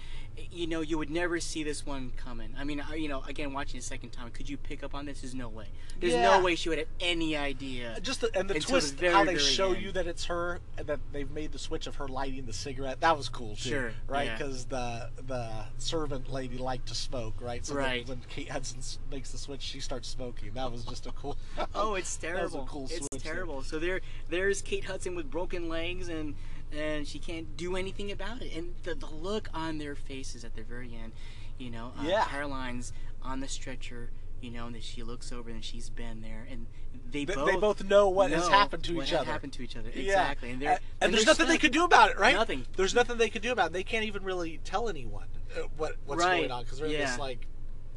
you 0.51 0.67
know, 0.67 0.81
you 0.81 0.99
would 0.99 1.11
never 1.11 1.39
see 1.41 1.63
this 1.63 1.87
one 1.87 2.13
coming. 2.17 2.55
I 2.59 2.65
mean, 2.65 2.83
you 2.97 3.09
know, 3.09 3.23
again, 3.29 3.53
watching 3.53 3.79
the 3.79 3.85
second 3.87 4.11
time, 4.11 4.31
could 4.31 4.49
you 4.49 4.57
pick 4.57 4.83
up 4.83 4.95
on 4.95 5.07
this? 5.07 5.21
There's 5.21 5.35
no 5.35 5.49
way. 5.49 5.67
There's 6.01 6.13
Yeah. 6.15 6.23
no 6.39 6.43
way 6.43 6.57
she 6.57 6.69
would 6.69 6.79
have 6.79 6.89
any 7.01 7.37
idea. 7.37 7.99
Just 8.03 8.21
the, 8.21 8.37
and 8.37 8.51
the 8.51 8.55
Until 8.57 8.67
the 8.75 8.81
twist, 8.81 8.95
very, 8.97 9.13
how 9.13 9.25
they 9.25 9.39
show 9.39 9.73
end. 9.73 9.83
you 9.83 9.93
that 9.93 10.07
it's 10.07 10.25
her, 10.25 10.61
and 10.77 10.87
that 10.89 10.99
they've 11.13 11.31
made 11.31 11.53
the 11.53 11.59
switch 11.59 11.87
of 11.87 11.97
her 11.97 12.09
lighting 12.09 12.47
the 12.47 12.53
cigarette. 12.53 13.01
That 13.01 13.17
was 13.17 13.29
cool 13.29 13.55
too, 13.57 13.69
Sure, 13.69 13.93
right? 14.09 14.27
yeah. 14.27 14.37
Because 14.39 14.65
the 14.67 15.11
the 15.27 15.51
servant 15.79 16.31
lady 16.33 16.59
liked 16.59 16.89
to 16.89 16.95
smoke, 16.95 17.35
right? 17.41 17.65
So 17.65 17.75
Right. 17.77 18.07
when 18.09 18.21
Kate 18.29 18.51
Hudson 18.51 18.81
makes 19.11 19.31
the 19.31 19.39
switch, 19.39 19.63
she 19.63 19.81
starts 19.81 20.09
smoking. 20.09 20.53
That 20.55 20.71
was 20.73 20.85
just 20.85 21.07
a 21.07 21.13
cool. 21.13 21.37
Oh, 21.75 21.95
it's 21.95 22.17
a 22.17 22.21
terrible. 22.21 22.67
cool 22.71 22.89
it's 22.91 23.09
terrible. 23.23 23.63
So 23.63 23.79
there, 23.79 24.01
there's 24.29 24.63
Kate 24.63 24.85
Hudson 24.85 25.15
with 25.15 25.31
broken 25.31 25.69
legs, 25.69 26.09
and 26.09 26.35
and 26.73 27.07
she 27.07 27.19
can't 27.19 27.57
do 27.57 27.77
anything 27.77 28.11
about 28.13 28.43
it. 28.43 28.55
And 28.57 28.75
the, 28.83 28.95
the 28.95 29.07
look 29.07 29.49
on 29.55 29.79
their 29.79 29.95
faces 29.95 30.45
at 30.45 30.55
the 30.57 30.63
very 30.63 30.95
end, 30.95 31.13
you 31.59 31.71
know, 31.71 31.93
uh, 31.99 32.05
Yeah. 32.07 32.25
Caroline's 32.25 32.93
on 33.23 33.41
the 33.41 33.49
stretcher, 33.49 34.11
you 34.41 34.51
know, 34.51 34.67
and 34.67 34.75
then 34.75 34.83
she 34.83 35.03
looks 35.03 35.33
over 35.33 35.51
and 35.51 35.65
she's 35.65 35.89
been 35.91 36.21
there, 36.21 36.47
and 36.51 36.67
they, 37.11 37.25
They, 37.25 37.35
both 37.35 37.47
they 37.51 37.57
both 37.57 37.85
know 37.85 38.09
what 38.09 38.31
has 38.31 38.49
happened 38.49 38.83
to 38.85 39.03
each 39.03 39.13
other. 39.13 39.25
happened 39.31 39.53
to 39.55 39.63
each 39.63 39.77
other. 39.77 39.89
Yeah. 39.95 40.03
Exactly, 40.03 40.51
and, 40.51 40.61
they're, 40.63 40.71
and, 40.73 40.81
and 41.01 41.15
there's 41.15 41.27
nothing 41.27 41.47
they 41.47 41.53
stuck. 41.55 41.61
could 41.63 41.73
do 41.73 41.85
about 41.85 42.11
it, 42.11 42.19
right? 42.19 42.35
Nothing. 42.35 42.67
There's 42.77 42.95
nothing 42.95 43.17
they 43.19 43.31
could 43.31 43.43
do 43.43 43.53
about 43.53 43.69
it. 43.69 43.73
They 43.73 43.85
can't 43.85 44.05
even 44.05 44.23
really 44.25 44.61
tell 44.65 44.89
anyone 44.89 45.27
uh, 45.57 45.63
what 45.77 45.97
what's 46.07 46.23
Right. 46.25 46.41
going 46.41 46.51
on 46.51 46.65
because 46.65 46.79
they're 46.79 46.89
Yeah. 46.89 47.07
this 47.11 47.19
like, 47.19 47.47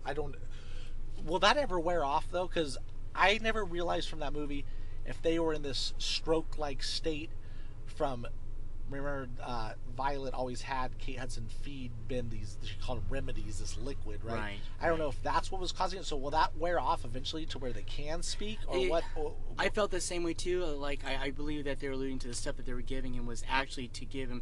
I 0.06 0.14
don't. 0.14 0.36
Will 1.26 1.40
that 1.40 1.58
ever 1.58 1.80
wear 1.80 2.06
off 2.06 2.28
though? 2.32 2.48
Because 2.48 2.78
I 3.16 3.40
never 3.42 3.66
realized 3.66 4.08
from 4.08 4.20
that 4.20 4.32
movie 4.34 4.64
if 5.06 5.22
they 5.22 5.40
were 5.40 5.54
in 5.54 5.64
this 5.64 5.94
stroke-like 5.98 6.84
state 6.84 7.32
from. 7.86 8.28
Remember, 8.90 9.28
uh, 9.44 9.74
Violet 9.96 10.34
always 10.34 10.62
had 10.62 10.98
Kate 10.98 11.20
Hudson 11.20 11.48
feed 11.62 11.92
Ben 12.08 12.30
these 12.30 12.58
she 12.64 12.76
called 12.82 13.00
them 13.00 13.06
remedies, 13.10 13.60
this 13.60 13.78
liquid, 13.78 14.24
right? 14.24 14.36
Right, 14.36 14.58
I 14.82 14.88
don't 14.88 14.98
know 15.00 15.10
if 15.10 15.22
that's 15.24 15.52
what 15.52 15.60
was 15.60 15.72
causing 15.72 16.00
it. 16.00 16.06
So 16.06 16.16
will 16.16 16.32
that 16.32 16.56
wear 16.58 16.80
off 16.80 17.04
eventually 17.04 17.46
to 17.48 17.58
where 17.60 17.74
they 17.74 17.82
can 17.84 18.22
speak, 18.24 18.60
or 18.68 18.78
It- 18.78 18.90
what? 18.90 19.04
or- 19.16 19.36
I 19.58 19.70
felt 19.70 19.92
the 19.92 20.00
same 20.02 20.24
way 20.24 20.34
too. 20.34 20.64
uh, 20.64 20.68
Like 20.74 21.04
I, 21.06 21.26
I 21.26 21.32
believe 21.32 21.66
that 21.66 21.80
they 21.80 21.88
were 21.88 21.96
alluding 21.96 22.20
to 22.20 22.28
the 22.28 22.34
stuff 22.34 22.56
that 22.58 22.66
they 22.66 22.74
were 22.74 22.82
giving 22.82 23.14
him 23.14 23.26
was 23.26 23.44
actually 23.50 23.90
to 23.90 24.06
give 24.06 24.30
him 24.30 24.42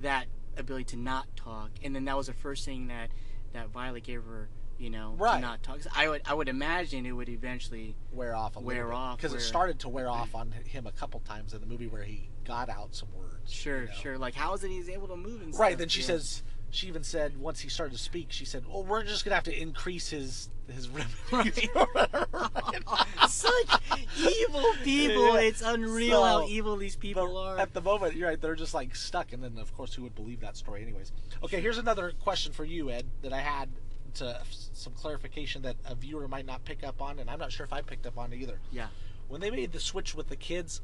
that 0.00 0.26
ability 0.58 0.84
to 0.84 0.96
not 0.96 1.34
talk, 1.36 1.70
and 1.82 1.94
then 1.94 2.04
that 2.04 2.16
was 2.16 2.26
the 2.26 2.32
first 2.34 2.64
thing 2.64 2.88
that 2.88 3.10
that 3.52 3.68
Violet 3.70 4.02
gave 4.04 4.24
her. 4.24 4.48
You 4.78 4.90
know, 4.90 5.14
Right. 5.16 5.36
to 5.36 5.40
not 5.40 5.62
talk. 5.62 5.78
I 5.94 6.06
would 6.10 6.20
I 6.26 6.34
would 6.34 6.50
imagine 6.50 7.06
it 7.06 7.12
would 7.12 7.30
eventually. 7.30 7.96
wear 8.12 8.36
off 8.36 8.56
a 8.56 8.60
Wear 8.60 8.84
little 8.84 8.98
off, 8.98 9.16
because 9.16 9.32
it 9.32 9.40
started 9.40 9.78
to 9.80 9.88
wear 9.88 10.10
off 10.10 10.34
on 10.34 10.52
him 10.52 10.86
a 10.86 10.92
couple 10.92 11.18
times 11.20 11.54
in 11.54 11.62
the 11.62 11.66
movie 11.66 11.86
where 11.86 12.02
he 12.02 12.28
got 12.46 12.68
out 12.68 12.94
some 12.94 13.08
words. 13.14 13.52
Sure, 13.52 13.82
you 13.82 13.86
know. 13.88 13.94
sure. 13.94 14.18
Like 14.18 14.34
how 14.34 14.54
is 14.54 14.62
it 14.64 14.70
he's 14.70 14.88
able 14.88 15.08
to 15.08 15.16
move 15.16 15.42
and 15.42 15.54
Right. 15.58 15.70
stuff? 15.72 15.78
Then 15.78 15.88
she 15.88 16.00
Yeah. 16.00 16.06
says 16.06 16.42
she 16.70 16.88
even 16.88 17.02
said 17.04 17.36
once 17.38 17.60
he 17.60 17.68
started 17.68 17.92
to 17.96 18.02
speak, 18.02 18.28
she 18.32 18.44
said, 18.44 18.66
"Well, 18.66 18.84
we're 18.84 19.04
just 19.04 19.24
gonna 19.24 19.34
have 19.36 19.44
to 19.44 19.56
increase 19.60 20.08
his 20.10 20.50
his 20.68 20.88
remedies." 21.32 21.68
Such 23.28 23.80
evil 24.18 24.64
people. 24.84 25.34
Yeah. 25.34 25.40
It's 25.48 25.62
unreal 25.62 26.24
how 26.24 26.46
evil 26.48 26.76
these 26.76 26.96
people 26.96 27.36
are. 27.36 27.58
At 27.58 27.72
the 27.74 27.80
moment, 27.80 28.14
you're 28.14 28.28
right. 28.28 28.40
They're 28.40 28.54
just 28.54 28.74
like 28.74 28.94
stuck, 28.96 29.32
and 29.32 29.42
then 29.42 29.58
of 29.58 29.72
course, 29.74 29.94
who 29.94 30.02
would 30.02 30.14
believe 30.14 30.40
that 30.40 30.56
story, 30.56 30.82
anyways? 30.82 31.12
Okay, 31.42 31.60
here's 31.60 31.78
another 31.78 32.12
question 32.20 32.52
for 32.52 32.64
you, 32.64 32.90
Ed, 32.90 33.06
that 33.22 33.32
I 33.32 33.40
had 33.40 33.68
to 34.14 34.40
some 34.72 34.92
clarification 34.94 35.62
that 35.62 35.76
a 35.84 35.94
viewer 35.94 36.26
might 36.28 36.46
not 36.46 36.64
pick 36.64 36.82
up 36.84 37.00
on, 37.02 37.18
and 37.18 37.28
I'm 37.30 37.38
not 37.38 37.52
sure 37.52 37.64
if 37.64 37.72
I 37.72 37.82
picked 37.82 38.06
up 38.06 38.16
on 38.18 38.32
either. 38.32 38.60
Yeah. 38.72 38.88
when 39.28 39.40
they 39.40 39.50
made 39.50 39.72
the 39.72 39.80
switch 39.80 40.14
with 40.14 40.28
the 40.28 40.36
kids 40.36 40.80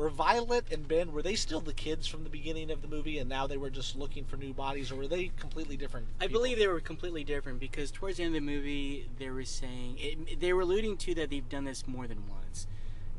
were 0.00 0.08
violet 0.08 0.64
and 0.72 0.88
ben 0.88 1.12
were 1.12 1.20
they 1.20 1.34
still 1.34 1.60
the 1.60 1.74
kids 1.74 2.06
from 2.06 2.24
the 2.24 2.30
beginning 2.30 2.70
of 2.70 2.80
the 2.80 2.88
movie 2.88 3.18
and 3.18 3.28
now 3.28 3.46
they 3.46 3.58
were 3.58 3.68
just 3.68 3.94
looking 3.96 4.24
for 4.24 4.38
new 4.38 4.54
bodies 4.54 4.90
or 4.90 4.96
were 4.96 5.06
they 5.06 5.30
completely 5.38 5.76
different 5.76 6.06
I 6.18 6.26
believe 6.26 6.58
they 6.58 6.68
were 6.68 6.80
completely 6.80 7.22
different 7.22 7.60
because 7.60 7.90
towards 7.90 8.16
the 8.16 8.22
end 8.24 8.34
of 8.34 8.42
the 8.42 8.46
movie, 8.50 9.10
they 9.18 9.28
were 9.28 9.44
saying 9.44 9.96
it, 9.98 10.40
they 10.40 10.54
were 10.54 10.62
alluding 10.62 10.96
to 10.98 11.14
that 11.16 11.28
they've 11.28 11.46
done 11.46 11.64
this 11.64 11.86
more 11.86 12.06
than 12.06 12.22
once. 12.30 12.66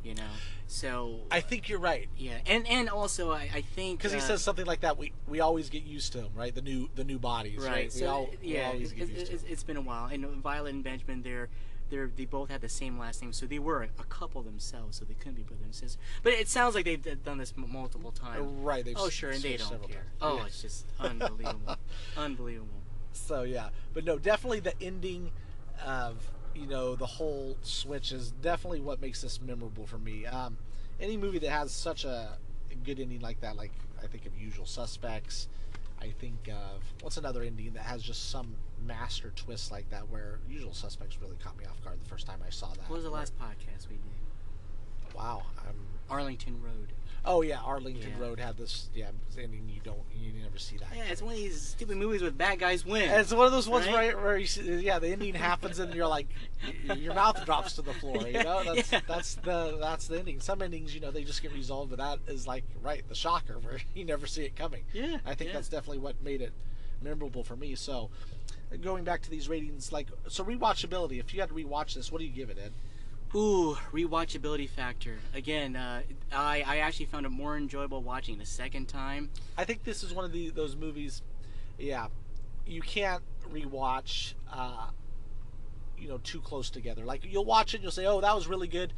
You 0.03 0.15
know, 0.15 0.31
so 0.65 1.19
i 1.29 1.41
think 1.41 1.69
you're 1.69 1.77
right 1.77 2.09
yeah, 2.17 2.39
and 2.47 2.67
and 2.67 2.89
also 2.89 3.31
I, 3.31 3.51
I 3.53 3.61
think 3.61 3.99
because 3.99 4.11
he 4.11 4.17
uh, 4.17 4.21
says 4.23 4.41
something 4.41 4.65
like 4.65 4.81
that 4.81 4.97
we 4.97 5.11
we 5.27 5.41
always 5.41 5.69
get 5.69 5.83
used 5.83 6.13
to 6.13 6.21
them 6.21 6.31
right 6.35 6.55
the 6.55 6.63
new 6.63 6.89
the 6.95 7.03
new 7.03 7.19
bodies 7.19 7.59
right, 7.59 7.69
right. 7.69 7.93
we 7.93 7.99
So 7.99 8.07
all 8.09 8.29
yeah, 8.41 8.69
always 8.69 8.91
it, 8.91 8.95
get 8.95 9.09
used 9.09 9.27
to 9.27 9.33
it's, 9.33 9.43
them. 9.43 9.51
it's 9.51 9.63
been 9.63 9.77
a 9.77 9.81
while, 9.81 10.07
and 10.07 10.25
Violet 10.41 10.73
and 10.73 10.83
Benjamin, 10.83 11.21
they're 11.21 11.49
they're 11.91 12.09
they 12.15 12.25
both 12.25 12.49
had 12.49 12.61
the 12.61 12.69
same 12.69 12.97
last 12.97 13.21
name, 13.21 13.31
so 13.33 13.45
they 13.45 13.59
were 13.59 13.83
a 13.83 14.03
couple 14.05 14.41
themselves, 14.41 14.97
so 14.97 15.05
they 15.05 15.13
couldn't 15.13 15.35
be 15.35 15.43
brother 15.43 15.63
and 15.63 15.75
sister. 15.75 15.99
But 16.23 16.33
it 16.33 16.47
sounds 16.47 16.73
like 16.73 16.85
they've 16.85 17.23
done 17.23 17.37
this 17.37 17.53
m- 17.55 17.71
multiple 17.71 18.11
times. 18.11 18.47
right 18.63 18.83
they've 18.83 18.95
Oh 18.97 19.09
sure, 19.09 19.29
and 19.29 19.43
they 19.43 19.57
don't 19.57 19.69
care. 19.87 19.97
times. 19.97 20.05
Oh, 20.21 20.37
Yeah. 20.37 20.45
it's 20.47 20.61
just 20.63 20.85
unbelievable, 20.99 21.75
unbelievable. 22.17 22.81
so 23.13 23.43
yeah 23.43 23.69
but 23.93 24.05
no 24.05 24.17
definitely 24.17 24.61
the 24.61 24.73
ending 24.81 25.31
of 25.85 26.15
you 26.55 26.65
know 26.65 26.95
the 26.95 27.05
whole 27.05 27.57
switch 27.61 28.11
is 28.11 28.31
definitely 28.41 28.79
what 28.79 29.01
makes 29.01 29.21
this 29.21 29.41
memorable 29.41 29.85
for 29.85 29.97
me 29.97 30.25
um, 30.25 30.57
any 30.99 31.17
movie 31.17 31.37
that 31.39 31.49
has 31.49 31.71
such 31.71 32.05
a 32.05 32.37
good 32.85 32.99
ending 32.99 33.19
like 33.19 33.39
that 33.41 33.55
like 33.57 33.71
i 34.01 34.07
think 34.07 34.25
of 34.25 34.35
usual 34.37 34.65
suspects 34.65 35.47
i 36.01 36.09
think 36.19 36.47
of 36.49 36.81
what's 37.01 37.17
another 37.17 37.43
ending 37.43 37.71
that 37.73 37.83
has 37.83 38.01
just 38.01 38.29
some 38.31 38.55
master 38.85 39.31
twist 39.35 39.71
like 39.71 39.89
that 39.89 40.09
where 40.09 40.39
usual 40.49 40.73
suspects 40.73 41.17
really 41.21 41.35
caught 41.37 41.57
me 41.57 41.65
off 41.65 41.81
guard 41.83 41.99
the 42.01 42.09
first 42.09 42.25
time 42.25 42.39
i 42.45 42.49
saw 42.49 42.67
that 42.69 42.89
What 42.89 42.95
was 42.95 43.03
the 43.03 43.09
last 43.11 43.37
podcast 43.37 43.87
we 43.89 43.95
did? 43.97 45.15
wow 45.15 45.43
I'm, 45.59 45.75
Arlington 46.09 46.61
Road. 46.61 46.91
Oh 47.25 47.41
yeah 47.41 47.59
arlington 47.59 48.11
Yeah. 48.17 48.19
road 48.25 48.39
had 48.39 48.57
this 48.57 48.89
yeah 48.95 49.07
ending 49.37 49.69
you 49.69 49.79
don't 49.83 49.99
you 50.15 50.33
never 50.41 50.57
see 50.57 50.77
that 50.77 50.87
Yeah, 50.95 51.03
it's 51.05 51.21
one 51.21 51.33
of 51.33 51.37
these 51.39 51.59
stupid 51.61 51.97
movies 51.97 52.21
with 52.21 52.37
bad 52.37 52.59
guys 52.59 52.85
win. 52.85 53.09
And 53.09 53.21
it's 53.21 53.31
one 53.33 53.45
of 53.45 53.51
those 53.51 53.69
ones 53.69 53.85
Right? 53.87 54.15
where, 54.15 54.17
where 54.23 54.37
you 54.37 54.45
see, 54.47 54.79
yeah, 54.79 54.97
the 54.99 55.09
ending 55.09 55.33
happens 55.35 55.79
and 55.79 55.93
you're 55.93 56.07
like, 56.07 56.27
your 56.95 57.13
mouth 57.13 57.43
drops 57.45 57.73
to 57.73 57.81
the 57.81 57.93
floor. 57.93 58.27
You 58.27 58.43
know, 58.43 58.63
that's 58.75 58.91
Yeah. 58.91 59.01
that's 59.07 59.35
the 59.35 59.77
that's 59.79 60.07
the 60.07 60.19
ending. 60.19 60.39
Some 60.39 60.61
endings, 60.61 60.93
you 60.95 61.01
know, 61.01 61.11
they 61.11 61.23
just 61.23 61.41
get 61.41 61.53
resolved, 61.53 61.89
but 61.91 61.99
that 61.99 62.19
is 62.31 62.47
like 62.47 62.63
right 62.81 63.07
the 63.07 63.15
shocker 63.15 63.57
where 63.59 63.77
you 63.95 64.03
never 64.05 64.25
see 64.27 64.43
it 64.43 64.55
coming. 64.55 64.83
yeah, 64.93 65.17
I 65.25 65.33
think 65.35 65.49
yeah. 65.49 65.53
that's 65.55 65.69
definitely 65.69 65.99
what 65.99 66.21
made 66.23 66.41
it 66.41 66.51
memorable 67.01 67.43
for 67.43 67.55
me. 67.55 67.73
So, 67.75 68.09
going 68.81 69.03
back 69.03 69.21
to 69.23 69.29
these 69.29 69.47
ratings, 69.49 69.91
like 69.91 70.07
so 70.27 70.43
rewatchability. 70.43 71.19
If 71.19 71.33
you 71.33 71.39
had 71.39 71.49
to 71.49 71.55
rewatch 71.55 71.93
this, 71.95 72.11
what 72.11 72.19
do 72.19 72.25
you 72.25 72.31
give 72.33 72.49
it, 72.49 72.57
Ed? 72.63 72.73
Ooh, 73.33 73.77
rewatchability 73.93 74.69
factor. 74.69 75.17
Again, 75.33 75.75
uh, 75.75 76.01
I 76.33 76.63
I 76.67 76.77
actually 76.79 77.05
found 77.05 77.25
it 77.25 77.29
more 77.29 77.55
enjoyable 77.55 78.01
watching 78.01 78.37
the 78.37 78.45
second 78.45 78.87
time. 78.87 79.29
I 79.57 79.63
think 79.63 79.83
this 79.83 80.03
is 80.03 80.13
one 80.13 80.25
of 80.25 80.33
the 80.33 80.49
those 80.49 80.75
movies. 80.75 81.21
Yeah, 81.79 82.07
you 82.65 82.81
can't 82.81 83.23
rewatch. 83.49 84.33
Uh, 84.51 84.87
you 85.97 86.09
know, 86.09 86.17
too 86.17 86.41
close 86.41 86.69
together. 86.69 87.05
Like 87.05 87.23
you'll 87.23 87.45
watch 87.45 87.73
it, 87.73 87.77
and 87.77 87.83
you'll 87.83 87.91
say, 87.91 88.05
"Oh, 88.05 88.19
that 88.19 88.35
was 88.35 88.47
really 88.47 88.67
good," 88.67 88.91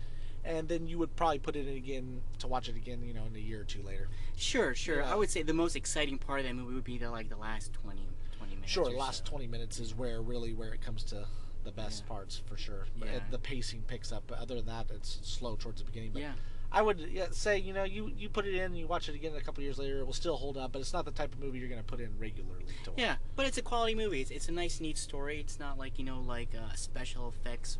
and 0.43 0.67
then 0.67 0.87
you 0.87 0.97
would 0.97 1.15
probably 1.15 1.37
put 1.37 1.55
it 1.55 1.67
in 1.67 1.75
again 1.75 2.21
to 2.39 2.47
watch 2.47 2.69
it 2.69 2.75
again. 2.75 3.03
You 3.03 3.13
know, 3.13 3.25
in 3.25 3.35
a 3.35 3.39
year 3.39 3.61
or 3.61 3.65
two 3.65 3.83
later. 3.83 4.07
Sure, 4.35 4.73
sure. 4.73 5.01
Yeah. 5.01 5.11
I 5.11 5.15
would 5.15 5.29
say 5.29 5.43
the 5.43 5.53
most 5.53 5.75
exciting 5.75 6.17
part 6.17 6.39
of 6.39 6.45
that 6.47 6.55
movie 6.55 6.73
would 6.73 6.83
be 6.83 6.97
the 6.97 7.11
like 7.11 7.29
the 7.29 7.37
last 7.37 7.71
20, 7.73 8.01
20 8.37 8.55
minutes. 8.55 8.71
Sure, 8.71 8.85
the 8.85 8.91
last 8.91 9.25
so. 9.25 9.29
twenty 9.29 9.45
minutes 9.45 9.79
is 9.79 9.93
where 9.93 10.23
really 10.23 10.53
where 10.53 10.73
it 10.73 10.81
comes 10.81 11.03
to 11.03 11.27
the 11.63 11.71
best 11.71 12.03
Yeah. 12.03 12.09
parts 12.09 12.41
for 12.45 12.57
sure. 12.57 12.87
Yeah. 12.97 13.05
it- 13.13 13.23
the 13.31 13.39
pacing 13.39 13.83
picks 13.83 14.11
up. 14.11 14.23
But 14.27 14.39
other 14.39 14.55
than 14.55 14.65
that, 14.67 14.89
it's 14.91 15.19
slow 15.23 15.55
towards 15.55 15.79
the 15.81 15.85
beginning. 15.85 16.11
But 16.13 16.21
Yeah, 16.21 16.33
I 16.71 16.81
would 16.81 17.29
say, 17.35 17.57
you 17.59 17.73
know, 17.73 17.83
you 17.83 18.11
you 18.17 18.29
put 18.29 18.45
it 18.45 18.55
in, 18.55 18.61
and 18.63 18.77
you 18.77 18.87
watch 18.87 19.07
it 19.09 19.15
again 19.15 19.35
a 19.35 19.41
couple 19.41 19.63
years 19.63 19.77
later, 19.77 19.99
it 19.99 20.05
will 20.05 20.13
still 20.13 20.37
hold 20.37 20.57
up. 20.57 20.71
But 20.71 20.79
it's 20.81 20.93
not 20.93 21.05
the 21.05 21.11
type 21.11 21.33
of 21.33 21.39
movie 21.39 21.59
you're 21.59 21.69
going 21.69 21.81
to 21.81 21.85
put 21.87 21.99
in 21.99 22.17
regularly 22.17 22.65
to 22.83 22.91
watch. 22.91 22.99
yeah. 22.99 23.15
But 23.35 23.45
it's 23.45 23.57
a 23.57 23.61
quality 23.61 23.95
movie. 23.95 24.21
It's, 24.21 24.31
it's 24.31 24.49
a 24.49 24.51
nice, 24.51 24.79
neat 24.79 24.97
story. 24.97 25.39
It's 25.39 25.59
not 25.59 25.77
like 25.77 25.97
you 25.99 26.05
know 26.05 26.19
like 26.21 26.49
uh, 26.55 26.73
special 26.75 27.29
effects. 27.29 27.77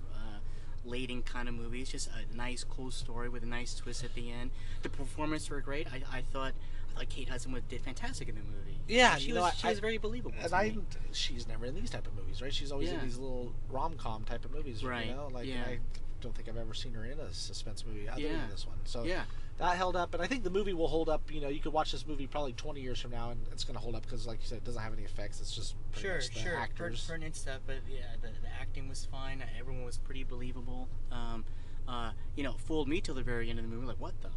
Laden 0.86 1.22
kind 1.24 1.48
of 1.48 1.56
movie. 1.56 1.82
It's 1.82 1.92
just 1.92 2.10
a 2.10 2.36
nice, 2.36 2.64
cool 2.64 2.92
story 2.92 3.30
with 3.30 3.44
a 3.44 3.48
nice 3.48 3.74
twist 3.76 4.04
at 4.04 4.14
the 4.16 4.32
end. 4.32 4.52
The 4.82 4.90
performances 4.90 5.50
were 5.50 5.62
great. 5.62 5.88
I, 5.92 6.02
I 6.18 6.22
thought 6.22 6.54
I 6.96 7.00
thought 7.00 7.10
Kate 7.10 7.30
Hudson 7.30 7.52
was- 7.52 7.64
did 7.70 7.82
fantastic 7.82 8.30
in 8.30 8.36
the 8.36 8.42
movie. 8.42 8.80
Yeah, 8.88 9.16
she 9.18 9.34
was 9.34 9.54
she 9.58 9.68
I- 9.68 9.72
was 9.72 9.80
very 9.80 9.98
believable. 9.98 10.36
and 10.42 10.54
I, 10.54 10.70
me. 10.70 10.80
she's 11.12 11.48
never 11.48 11.66
in 11.66 11.74
these 11.76 11.90
type 11.90 12.06
of 12.06 12.16
movies, 12.16 12.42
right? 12.42 12.54
She's 12.54 12.72
always 12.72 12.92
in 12.92 13.02
these 13.02 13.18
little 13.18 13.54
rom 13.70 13.96
com 13.96 14.24
type 14.26 14.46
of 14.46 14.52
movies, 14.52 14.84
Right, 14.84 15.08
You 15.08 15.14
know, 15.16 15.30
like 15.34 15.48
yeah. 15.48 15.64
I 15.68 15.80
don't 16.24 16.36
think 16.36 16.50
I've 16.50 16.58
ever 16.58 16.74
seen 16.74 16.94
her 16.94 17.06
in 17.06 17.20
a 17.20 17.32
suspense 17.34 17.86
movie 17.86 18.10
other 18.10 18.22
Yeah. 18.22 18.30
than 18.40 18.50
this 18.50 18.66
one. 18.66 18.78
So 18.86 19.04
yeah. 19.04 19.24
that 19.58 19.78
held 19.78 19.96
up, 19.96 20.14
and 20.14 20.24
I 20.24 20.28
think 20.28 20.44
the 20.44 20.50
movie 20.50 20.74
will 20.74 20.88
hold 20.88 21.10
up. 21.10 21.30
You 21.32 21.42
know, 21.42 21.50
you 21.50 21.60
could 21.60 21.74
watch 21.74 21.92
this 21.92 22.08
movie 22.08 22.26
probably 22.28 22.54
20 22.54 22.82
years 22.82 23.00
from 23.00 23.12
now, 23.12 23.30
and 23.32 23.46
it's 23.52 23.64
going 23.64 23.76
to 23.76 23.82
hold 23.82 23.94
up 23.96 24.02
because, 24.04 24.26
like 24.26 24.40
you 24.42 24.48
said, 24.48 24.58
it 24.60 24.64
doesn't 24.64 24.82
have 24.82 24.94
any 24.94 25.04
effects. 25.04 25.40
It's 25.42 25.56
just 25.56 25.76
pretty 25.92 26.08
Sure, 26.08 26.22
sure. 26.22 26.56
actors. 26.58 27.06
Pertinent 27.08 27.36
stuff, 27.36 27.60
but 27.68 27.78
yeah, 27.88 28.00
the, 28.22 28.30
the 28.30 28.50
acting 28.60 28.90
was 28.90 29.06
fine. 29.06 29.44
Everyone 29.60 29.84
was 29.86 29.98
pretty 29.98 30.24
believable. 30.24 30.88
Um, 31.12 31.46
uh, 31.88 32.12
you 32.36 32.44
know, 32.44 32.54
fooled 32.54 32.88
me 32.88 33.02
till 33.02 33.14
the 33.16 33.22
very 33.24 33.50
end 33.50 33.60
of 33.60 33.66
the 33.70 33.70
movie. 33.76 33.86
Like, 33.86 34.00
what 34.00 34.14
the? 34.22 34.30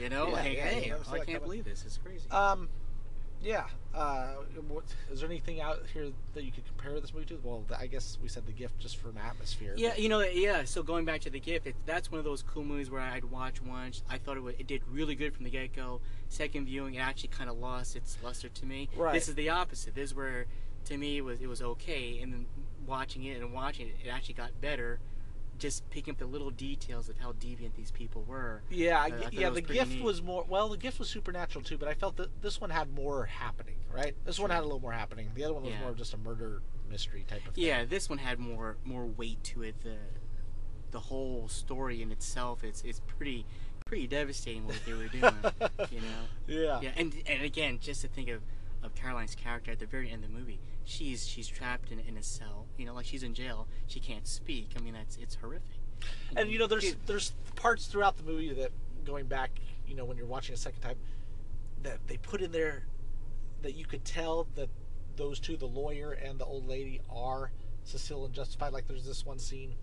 You 0.00 0.08
know, 0.08 0.26
Yeah, 0.28 0.32
like, 0.32 0.52
yeah, 0.56 0.64
hey, 0.66 0.88
never 0.90 1.02
I 1.08 1.16
can't 1.18 1.26
coming. 1.26 1.42
believe 1.42 1.64
this. 1.66 1.84
It's 1.84 1.98
crazy. 1.98 2.28
Um, 2.30 2.68
yeah. 3.44 3.66
Uh, 3.94 4.34
what, 4.68 4.84
is 5.12 5.20
there 5.20 5.30
anything 5.30 5.60
out 5.60 5.78
here 5.92 6.08
that 6.34 6.42
you 6.42 6.50
could 6.50 6.66
compare 6.66 6.98
this 7.00 7.14
movie 7.14 7.26
to? 7.26 7.38
Well, 7.42 7.64
I 7.78 7.86
guess 7.86 8.18
we 8.20 8.28
said 8.28 8.44
the 8.46 8.52
gift 8.52 8.78
just 8.80 8.96
for 8.96 9.10
an 9.10 9.18
atmosphere. 9.18 9.74
yeah, 9.76 9.94
you 9.96 10.08
know, 10.08 10.20
yeah. 10.20 10.64
So 10.64 10.82
going 10.82 11.04
back 11.04 11.20
to 11.22 11.30
the 11.30 11.38
gift, 11.38 11.66
it, 11.66 11.76
that's 11.86 12.10
one 12.10 12.18
of 12.18 12.24
those 12.24 12.42
cool 12.42 12.64
movies 12.64 12.90
where 12.90 13.00
I'd 13.00 13.24
watch 13.24 13.62
once. 13.62 14.02
I 14.10 14.18
thought 14.18 14.36
it, 14.36 14.42
would, 14.42 14.56
it 14.58 14.66
did 14.66 14.82
really 14.90 15.14
good 15.14 15.32
from 15.32 15.44
the 15.44 15.50
get 15.50 15.74
go. 15.74 16.00
Second 16.28 16.66
viewing, 16.66 16.94
it 16.94 16.98
actually 16.98 17.28
kind 17.28 17.48
of 17.48 17.58
lost 17.58 17.94
its 17.94 18.16
luster 18.22 18.48
to 18.48 18.66
me. 18.66 18.88
Right. 18.96 19.12
This 19.12 19.28
is 19.28 19.36
the 19.36 19.50
opposite. 19.50 19.94
This 19.94 20.10
is 20.10 20.14
where 20.16 20.46
to 20.86 20.96
me 20.96 21.18
it 21.18 21.24
was 21.24 21.40
it 21.40 21.46
was 21.46 21.62
okay, 21.62 22.18
and 22.20 22.32
then 22.32 22.46
watching 22.86 23.24
it 23.24 23.40
and 23.40 23.52
watching 23.52 23.88
it, 23.88 23.94
it 24.04 24.08
actually 24.08 24.34
got 24.34 24.60
better. 24.60 24.98
Just 25.64 25.88
picking 25.88 26.12
up 26.12 26.18
the 26.18 26.26
little 26.26 26.50
details 26.50 27.08
of 27.08 27.16
how 27.16 27.32
deviant 27.32 27.74
these 27.74 27.90
people 27.90 28.22
were. 28.28 28.60
Yeah, 28.68 28.98
uh, 29.00 29.02
I 29.02 29.06
I 29.06 29.08
it 29.28 29.32
yeah. 29.32 29.48
The 29.48 29.62
gift 29.62 29.92
neat. 29.92 30.02
was 30.02 30.20
more. 30.20 30.44
Well, 30.46 30.68
the 30.68 30.76
gift 30.76 30.98
was 30.98 31.08
supernatural 31.08 31.64
too, 31.64 31.78
but 31.78 31.88
I 31.88 31.94
felt 31.94 32.16
that 32.18 32.42
this 32.42 32.60
one 32.60 32.68
had 32.68 32.92
more 32.92 33.24
happening. 33.24 33.76
Right, 33.90 34.14
this 34.26 34.38
one 34.38 34.50
had 34.50 34.60
a 34.60 34.64
little 34.64 34.78
more 34.80 34.92
happening. 34.92 35.30
The 35.34 35.42
other 35.44 35.54
one 35.54 35.62
was 35.62 35.72
Yeah. 35.72 35.80
more 35.80 35.88
of 35.88 35.96
just 35.96 36.12
a 36.12 36.18
murder 36.18 36.60
mystery 36.90 37.24
type 37.26 37.48
of 37.48 37.54
thing. 37.54 37.64
Yeah, 37.64 37.86
this 37.86 38.10
one 38.10 38.18
had 38.18 38.38
more 38.38 38.76
more 38.84 39.06
weight 39.06 39.42
to 39.44 39.62
it. 39.62 39.80
The 39.82 39.96
the 40.90 41.00
whole 41.00 41.48
story 41.48 42.02
in 42.02 42.12
itself, 42.12 42.62
it's 42.62 42.82
it's 42.82 43.00
pretty 43.00 43.46
pretty 43.86 44.06
devastating 44.06 44.66
what 44.66 44.76
they 44.84 44.92
were 44.92 45.08
doing. 45.08 45.34
you 45.90 46.00
know. 46.02 46.24
Yeah. 46.46 46.80
Yeah, 46.82 46.90
and 46.94 47.14
and 47.26 47.42
again, 47.42 47.78
just 47.80 48.02
to 48.02 48.08
think 48.08 48.28
of, 48.28 48.42
of 48.84 48.94
Caroline's 48.94 49.34
character 49.34 49.72
at 49.72 49.78
the 49.78 49.86
very 49.86 50.10
end 50.10 50.24
of 50.24 50.32
the 50.32 50.38
movie, 50.38 50.60
she's 50.84 51.26
she's 51.26 51.48
trapped 51.48 51.90
in, 51.90 51.98
in 52.00 52.16
a 52.16 52.22
cell. 52.22 52.66
You 52.76 52.86
know, 52.86 52.94
like 52.94 53.06
she's 53.06 53.22
in 53.22 53.34
jail. 53.34 53.66
She 53.86 54.00
can't 54.00 54.26
speak. 54.26 54.70
I 54.76 54.80
mean, 54.80 54.94
that's 54.94 55.16
it's 55.16 55.34
horrific. 55.34 55.80
And 56.36 56.50
you 56.50 56.58
know, 56.58 56.66
there's 56.66 56.84
Dude, 56.84 57.06
there's 57.06 57.32
parts 57.56 57.86
throughout 57.86 58.16
the 58.16 58.24
movie 58.24 58.52
that 58.52 58.70
going 59.04 59.26
back, 59.26 59.50
you 59.86 59.94
know, 59.94 60.04
when 60.04 60.16
you're 60.16 60.26
watching 60.26 60.54
a 60.54 60.58
second 60.58 60.80
time, 60.80 60.96
that 61.82 61.98
they 62.06 62.16
put 62.18 62.40
in 62.40 62.52
there 62.52 62.84
that 63.62 63.74
you 63.74 63.84
could 63.84 64.04
tell 64.04 64.46
that 64.54 64.68
those 65.16 65.40
two, 65.40 65.56
the 65.56 65.66
lawyer 65.66 66.12
and 66.12 66.38
the 66.38 66.44
old 66.44 66.66
lady, 66.68 67.00
are 67.10 67.50
Cecile 67.84 68.26
and 68.26 68.34
Justified. 68.34 68.72
Like 68.72 68.86
there's 68.86 69.06
this 69.06 69.24
one 69.24 69.38
scene 69.38 69.74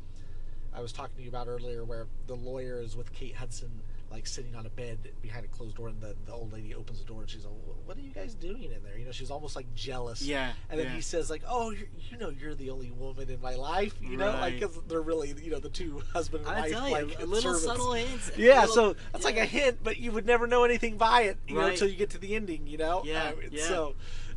I 0.74 0.82
was 0.82 0.92
talking 0.94 1.16
to 1.18 1.22
you 1.24 1.30
about 1.30 1.48
earlier 1.48 1.84
where 1.84 2.08
the 2.28 2.36
lawyer 2.36 2.80
is 2.80 2.96
with 2.96 3.12
Kate 3.14 3.36
Hudson, 3.36 3.82
like 4.12 4.28
sitting 4.28 4.56
on 4.56 4.66
a 4.66 4.70
bed 4.70 4.98
behind 5.22 5.46
a 5.46 5.48
closed 5.48 5.78
door, 5.78 5.88
and 5.88 6.02
the, 6.02 6.16
the 6.26 6.34
old 6.34 6.52
lady 6.52 6.76
opens 6.76 7.00
the 7.00 7.06
door 7.06 7.22
and 7.22 7.30
she's 7.30 7.46
like, 7.46 7.54
"What 7.86 7.98
are 7.98 8.02
you 8.02 8.12
guys 8.12 8.36
doing 8.36 8.64
in 8.64 8.84
there?" 8.84 8.98
You 8.98 9.06
know, 9.06 9.12
she's 9.12 9.32
almost 9.32 9.56
like 9.56 9.74
jealous. 9.74 10.22
yeah, 10.22 10.52
And 10.70 10.78
then 10.80 10.88
yeah. 10.88 10.94
he 10.96 11.02
says 11.02 11.30
like, 11.30 11.44
"Oh, 11.48 11.72
you're, 11.72 12.20
know, 12.20 12.30
you're 12.30 12.54
the 12.54 12.70
only 12.72 12.92
woman 12.92 13.30
in 13.30 13.42
my 13.42 13.56
life." 13.56 13.94
You 14.02 14.18
know, 14.18 14.32
like 14.32 14.60
because 14.60 14.78
they're 14.88 15.02
really, 15.02 15.34
you 15.42 15.52
know, 15.52 15.60
the 15.60 15.70
two 15.70 16.02
husband 16.14 16.46
and 16.46 16.56
I 16.56 16.62
wife 16.62 16.72
tell 16.72 16.88
you, 16.90 16.94
like 16.94 17.20
little 17.28 17.54
servants. 17.56 17.64
subtle 17.64 17.94
hints. 17.94 18.32
Yeah, 18.38 18.60
little- 18.62 18.76
so 18.76 18.96
that's 19.14 19.24
like 19.26 19.38
a 19.38 19.46
hint, 19.46 19.78
but 19.84 19.98
you 19.98 20.12
would 20.12 20.26
never 20.26 20.46
know 20.46 20.64
anything 20.66 20.98
by 20.98 21.22
it, 21.24 21.38
you 21.48 21.56
know, 21.56 21.68
until 21.68 21.88
you 21.88 21.96
get 21.96 22.10
to 22.12 22.18
the 22.18 22.36
ending. 22.36 22.68
You 22.68 22.78
know. 22.78 23.04
Yeah, 23.06 23.30
Uh, 23.30 23.48
yeah. 23.50 23.64
So, 23.66 23.96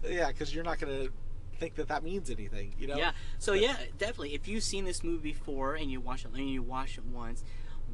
yeah, 0.08 0.28
because 0.28 0.54
you're 0.54 0.64
not 0.64 0.78
gonna 0.78 1.08
think 1.58 1.74
that 1.76 1.88
that 1.88 2.02
means 2.04 2.30
anything. 2.30 2.74
You 2.78 2.86
know. 2.88 2.96
Yeah. 2.96 3.12
So 3.38 3.52
But- 3.52 3.60
yeah, 3.62 3.76
definitely. 3.98 4.34
If 4.34 4.46
you've 4.48 4.62
seen 4.62 4.84
this 4.84 5.02
movie 5.02 5.32
before 5.32 5.74
and 5.74 5.90
you 5.90 6.00
watch 6.00 6.24
it 6.24 6.30
and 6.32 6.48
you 6.48 6.62
watch 6.62 6.96
it 6.98 7.04
once, 7.04 7.42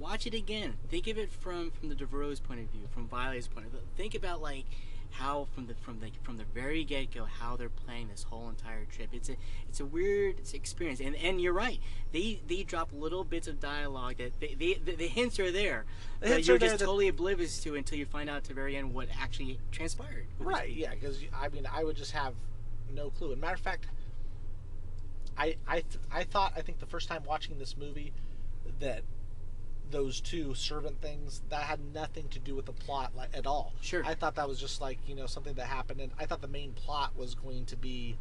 watch 0.00 0.26
it 0.26 0.34
again. 0.34 0.74
Think 0.88 1.06
of 1.06 1.18
it 1.18 1.30
from 1.30 1.70
from 1.70 1.88
the 1.88 1.94
Devereaux's 1.94 2.40
point 2.40 2.60
of 2.60 2.66
view, 2.70 2.88
from 2.92 3.06
Violet's 3.08 3.48
point 3.48 3.66
of 3.66 3.72
view. 3.72 3.80
Think 3.96 4.14
about 4.14 4.40
like 4.42 4.64
how 5.12 5.48
from 5.52 5.66
the 5.66 5.74
from 5.74 5.98
the 5.98 6.10
from 6.22 6.36
the 6.36 6.44
very 6.54 6.84
get 6.84 7.12
go 7.12 7.24
how 7.24 7.56
they're 7.56 7.68
playing 7.68 8.06
this 8.08 8.22
whole 8.22 8.48
entire 8.48 8.84
trip. 8.84 9.08
It's 9.12 9.28
a 9.28 9.36
it's 9.68 9.80
a 9.80 9.84
weird 9.84 10.36
experience, 10.54 11.00
and 11.00 11.16
and 11.16 11.40
you're 11.40 11.52
right. 11.52 11.80
They 12.12 12.40
they 12.46 12.62
drop 12.62 12.90
little 12.92 13.24
bits 13.24 13.48
of 13.48 13.58
dialogue 13.60 14.16
that 14.18 14.38
they, 14.40 14.54
they 14.54 14.74
the, 14.74 14.94
the 14.96 15.08
hints 15.08 15.38
are 15.40 15.50
there, 15.50 15.84
The 16.20 16.28
that 16.28 16.34
hints 16.34 16.48
you're 16.48 16.58
there 16.58 16.68
just 16.70 16.78
that- 16.80 16.84
totally 16.86 17.08
oblivious 17.08 17.60
to 17.64 17.74
until 17.74 17.98
you 17.98 18.06
find 18.06 18.30
out 18.30 18.36
at 18.38 18.44
the 18.44 18.54
very 18.54 18.76
end 18.76 18.94
what 18.94 19.08
actually 19.20 19.58
transpired. 19.72 20.26
Right. 20.38 20.70
Yeah. 20.70 20.90
Because 20.94 21.18
I 21.36 21.48
mean, 21.48 21.66
I 21.70 21.82
would 21.84 21.96
just 21.96 22.12
have 22.12 22.34
no 22.94 23.10
clue. 23.10 23.32
And 23.32 23.40
matter 23.40 23.54
of 23.54 23.60
fact, 23.60 23.86
I 25.36 25.56
I 25.66 25.80
th- 25.80 25.98
I 26.12 26.22
thought 26.24 26.52
I 26.56 26.60
think 26.62 26.78
the 26.78 26.86
first 26.86 27.08
time 27.08 27.22
watching 27.26 27.58
this 27.58 27.76
movie 27.76 28.12
that 28.78 29.02
those 29.90 30.20
two 30.20 30.54
servant 30.54 31.00
things 31.00 31.42
that 31.48 31.62
had 31.62 31.80
nothing 31.92 32.28
to 32.28 32.38
do 32.38 32.54
with 32.54 32.66
the 32.66 32.72
plot 32.72 33.12
like, 33.16 33.30
at 33.34 33.46
all. 33.46 33.72
Sure. 33.80 34.04
I 34.04 34.14
thought 34.14 34.36
that 34.36 34.48
was 34.48 34.58
just 34.60 34.80
like 34.80 34.98
you 35.06 35.14
know 35.14 35.26
something 35.26 35.54
that 35.54 35.66
happened, 35.66 36.00
and 36.00 36.12
I 36.18 36.26
thought 36.26 36.40
the 36.40 36.48
main 36.48 36.72
plot 36.72 37.16
was 37.16 37.34
going 37.34 37.66
to 37.66 37.76
be 37.76 38.16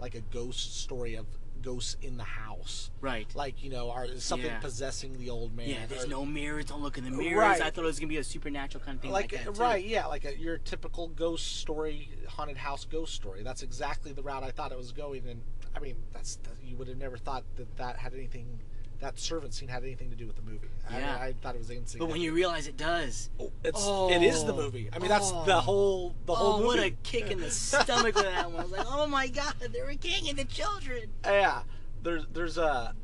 like 0.00 0.14
a 0.14 0.20
ghost 0.20 0.80
story 0.80 1.14
of 1.14 1.26
ghosts 1.60 1.96
in 2.02 2.16
the 2.16 2.24
house, 2.24 2.90
Right. 3.00 3.32
like 3.36 3.62
you 3.62 3.70
know, 3.70 3.90
are 3.92 4.08
something 4.18 4.50
Yeah. 4.50 4.58
possessing 4.58 5.16
the 5.16 5.30
old 5.30 5.54
man. 5.54 5.68
Yeah, 5.68 5.86
there's 5.86 6.04
or- 6.04 6.08
no 6.08 6.24
mirrors. 6.26 6.64
Don't 6.64 6.82
look 6.82 6.98
in 6.98 7.04
the 7.04 7.10
mirrors. 7.10 7.36
Right. 7.38 7.60
I 7.62 7.70
thought 7.70 7.84
it 7.84 7.86
was 7.86 8.00
gonna 8.00 8.08
be 8.08 8.16
a 8.16 8.24
supernatural 8.24 8.82
kind 8.84 8.96
of 8.96 9.02
thing 9.02 9.12
like, 9.12 9.30
like, 9.32 9.44
that. 9.44 9.54
too. 9.54 9.60
right, 9.60 9.84
yeah, 9.84 10.06
like 10.06 10.24
a, 10.24 10.36
your 10.36 10.58
typical 10.58 11.06
ghost 11.08 11.58
story, 11.58 12.10
haunted 12.26 12.56
house 12.56 12.84
ghost 12.84 13.14
story. 13.14 13.44
That's 13.44 13.62
exactly 13.62 14.12
the 14.12 14.22
route 14.22 14.42
I 14.42 14.50
thought 14.50 14.72
it 14.72 14.78
was 14.78 14.90
going, 14.90 15.28
and 15.28 15.40
I 15.76 15.78
mean, 15.78 15.96
that's 16.12 16.38
you 16.64 16.76
would 16.76 16.88
have 16.88 16.98
never 16.98 17.16
thought 17.16 17.44
that 17.56 17.76
that 17.76 17.96
had 17.96 18.12
anything, 18.12 18.58
that 19.02 19.18
servant 19.18 19.52
scene 19.52 19.68
had 19.68 19.82
anything 19.82 20.10
to 20.10 20.16
do 20.16 20.28
with 20.28 20.36
the 20.36 20.42
movie. 20.42 20.68
Yeah. 20.90 21.18
I, 21.20 21.26
I 21.26 21.32
thought 21.32 21.56
it 21.56 21.58
was 21.58 21.70
insignificant. 21.70 22.00
But 22.08 22.12
when 22.12 22.20
you 22.20 22.32
realize 22.32 22.68
it 22.68 22.76
does, 22.76 23.30
it's 23.64 23.82
oh. 23.82 24.08
it 24.10 24.22
is 24.22 24.44
the 24.44 24.52
Oh. 24.52 24.56
movie. 24.56 24.88
I 24.92 25.00
mean, 25.00 25.08
that's 25.08 25.32
Oh. 25.32 25.44
the 25.44 25.60
whole 25.60 26.14
the 26.24 26.34
whole 26.34 26.54
oh, 26.54 26.56
movie. 26.58 26.66
what 26.66 26.78
a 26.78 26.90
kick 27.02 27.30
in 27.30 27.40
the 27.40 27.50
stomach 27.50 28.14
with 28.14 28.24
that 28.24 28.50
one! 28.50 28.60
I 28.60 28.62
was 28.62 28.70
like, 28.70 28.86
oh 28.88 29.06
my 29.08 29.26
god, 29.26 29.54
they 29.58 29.82
were 29.82 29.94
kicking 29.94 30.34
the 30.36 30.44
children. 30.44 31.10
Yeah, 31.24 31.62
there's 32.02 32.24
there's 32.32 32.58
a 32.58 32.94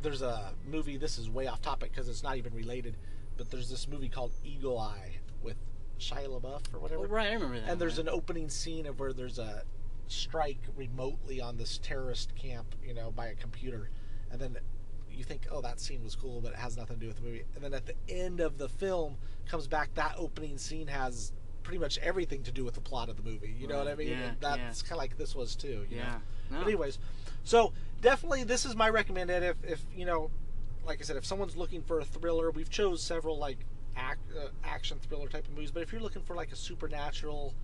there's 0.00 0.22
a 0.22 0.54
movie. 0.66 0.96
This 0.96 1.18
is 1.18 1.28
way 1.28 1.46
off 1.46 1.60
topic 1.60 1.92
because 1.92 2.08
it's 2.08 2.22
not 2.22 2.38
even 2.38 2.54
related. 2.54 2.96
But 3.36 3.50
there's 3.50 3.68
this 3.68 3.86
movie 3.86 4.08
called 4.08 4.32
Eagle 4.42 4.78
Eye 4.78 5.16
with 5.42 5.56
Shia 5.98 6.26
LaBeouf 6.28 6.72
or 6.72 6.78
whatever. 6.80 7.04
Oh, 7.04 7.08
right, 7.08 7.28
I 7.28 7.34
remember 7.34 7.60
that. 7.60 7.68
and 7.68 7.78
there's 7.80 7.98
one. 7.98 8.08
an 8.08 8.14
opening 8.14 8.48
scene 8.48 8.86
of 8.86 8.98
where 8.98 9.12
there's 9.12 9.38
a 9.38 9.62
strike 10.06 10.60
remotely 10.74 11.40
on 11.40 11.58
this 11.58 11.78
terrorist 11.78 12.34
camp, 12.34 12.74
you 12.82 12.94
know, 12.94 13.10
by 13.10 13.26
a 13.26 13.34
computer, 13.34 13.90
and 14.30 14.40
then 14.40 14.56
you 15.14 15.24
think, 15.24 15.46
oh, 15.50 15.60
that 15.60 15.80
scene 15.80 16.02
was 16.02 16.14
cool, 16.14 16.40
but 16.40 16.52
it 16.52 16.58
has 16.58 16.76
nothing 16.76 16.96
to 16.96 17.00
do 17.00 17.06
with 17.08 17.16
the 17.16 17.22
movie. 17.22 17.44
And 17.54 17.64
then 17.64 17.74
at 17.74 17.86
the 17.86 17.94
end 18.08 18.40
of 18.40 18.58
the 18.58 18.68
film, 18.68 19.16
comes 19.46 19.66
back 19.66 19.94
that 19.94 20.14
opening 20.16 20.58
scene 20.58 20.86
has 20.86 21.32
pretty 21.62 21.78
much 21.78 21.98
everything 21.98 22.42
to 22.42 22.52
do 22.52 22.64
with 22.64 22.74
the 22.74 22.80
plot 22.80 23.08
of 23.08 23.16
the 23.16 23.22
movie. 23.22 23.54
You 23.58 23.68
know 23.68 23.78
what 23.78 23.88
I 23.88 23.94
mean? 23.94 24.08
yeah, 24.08 24.22
And 24.28 24.36
that's 24.40 24.82
kind 24.82 24.92
of 24.92 24.98
like 24.98 25.16
this 25.16 25.34
was 25.34 25.54
too. 25.54 25.86
You 25.88 25.98
yeah. 25.98 26.04
Know? 26.04 26.18
No. 26.50 26.58
But 26.58 26.66
anyways, 26.66 26.98
so 27.44 27.72
definitely 28.00 28.44
this 28.44 28.64
is 28.64 28.74
my 28.76 28.88
recommended. 28.88 29.42
If, 29.42 29.56
if 29.64 29.84
you 29.94 30.04
know, 30.04 30.30
like 30.84 31.00
I 31.00 31.04
said, 31.04 31.16
if 31.16 31.24
someone's 31.24 31.56
looking 31.56 31.82
for 31.82 32.00
a 32.00 32.04
thriller, 32.04 32.50
we've 32.50 32.70
chose 32.70 33.02
several 33.02 33.38
like 33.38 33.58
act, 33.96 34.20
uh, 34.36 34.48
action 34.64 34.98
thriller 34.98 35.28
type 35.28 35.46
of 35.46 35.54
movies. 35.54 35.70
But 35.70 35.82
if 35.82 35.92
you're 35.92 36.02
looking 36.02 36.22
for 36.22 36.34
like 36.34 36.52
a 36.52 36.56
supernatural, 36.56 37.54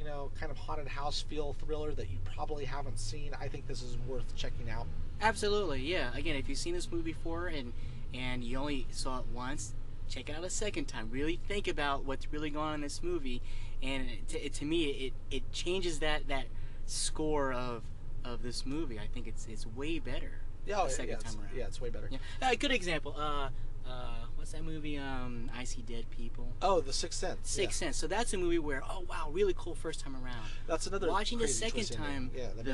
you 0.00 0.06
know, 0.06 0.30
kind 0.38 0.50
of 0.50 0.56
haunted 0.56 0.88
house 0.88 1.20
feel 1.20 1.54
thriller 1.64 1.92
that 1.92 2.08
you 2.10 2.18
probably 2.24 2.64
haven't 2.64 2.98
seen, 2.98 3.32
I 3.38 3.48
think 3.48 3.66
this 3.66 3.82
is 3.82 3.98
worth 4.08 4.34
checking 4.34 4.70
out. 4.70 4.86
Absolutely, 5.20 5.82
yeah. 5.82 6.10
Again, 6.14 6.36
if 6.36 6.48
you've 6.48 6.58
seen 6.58 6.72
this 6.72 6.90
movie 6.90 7.12
before 7.12 7.48
and 7.48 7.72
and 8.14 8.42
you 8.42 8.58
only 8.58 8.86
saw 8.90 9.18
it 9.18 9.26
once, 9.32 9.74
check 10.08 10.30
it 10.30 10.36
out 10.36 10.42
a 10.42 10.50
second 10.50 10.86
time. 10.86 11.10
Really 11.12 11.38
think 11.46 11.68
about 11.68 12.04
what's 12.04 12.32
really 12.32 12.50
going 12.50 12.68
on 12.68 12.74
in 12.76 12.80
this 12.80 13.02
movie, 13.02 13.42
and 13.82 14.08
to, 14.28 14.48
to 14.48 14.64
me, 14.64 14.84
it 14.84 15.12
it 15.30 15.52
changes 15.52 15.98
that 15.98 16.28
that 16.28 16.46
score 16.86 17.52
of 17.52 17.82
of 18.24 18.42
this 18.42 18.64
movie. 18.64 18.98
I 18.98 19.06
think 19.12 19.26
it's 19.26 19.46
it's 19.50 19.66
way 19.66 19.98
better. 19.98 20.32
Yeah, 20.66 20.76
the 20.76 20.82
oh, 20.82 20.88
second 20.88 21.08
yeah, 21.10 21.30
time 21.30 21.40
around. 21.40 21.56
yeah, 21.56 21.66
it's 21.66 21.80
way 21.80 21.90
better. 21.90 22.08
Yeah, 22.10 22.50
a 22.50 22.56
good 22.56 22.72
example. 22.72 23.14
Uh, 23.18 23.50
uh, 23.86 24.26
what's 24.40 24.52
that 24.52 24.64
movie? 24.64 24.96
Um, 24.96 25.50
I 25.54 25.64
See 25.64 25.82
Dead 25.82 26.06
People. 26.08 26.48
Oh, 26.62 26.80
The 26.80 26.94
Sixth 26.94 27.20
Sense. 27.20 27.38
Sixth 27.42 27.80
yeah. 27.80 27.88
Sense. 27.88 27.98
So 27.98 28.06
that's 28.06 28.32
a 28.32 28.38
movie 28.38 28.58
where, 28.58 28.82
oh 28.88 29.04
wow, 29.08 29.28
really 29.30 29.54
cool 29.56 29.74
first 29.74 30.00
time 30.00 30.16
around. 30.16 30.46
That's 30.66 30.86
another. 30.86 31.08
Watching 31.08 31.38
the 31.38 31.46
second 31.46 31.90
time, 31.90 32.30
yeah, 32.34 32.48
that'd 32.56 32.64
be- 32.64 32.72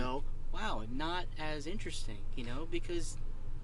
wow, 0.55 0.85
not 0.91 1.27
as 1.39 1.67
interesting, 1.67 2.19
you 2.37 2.45
know, 2.45 2.69
because, 2.71 3.17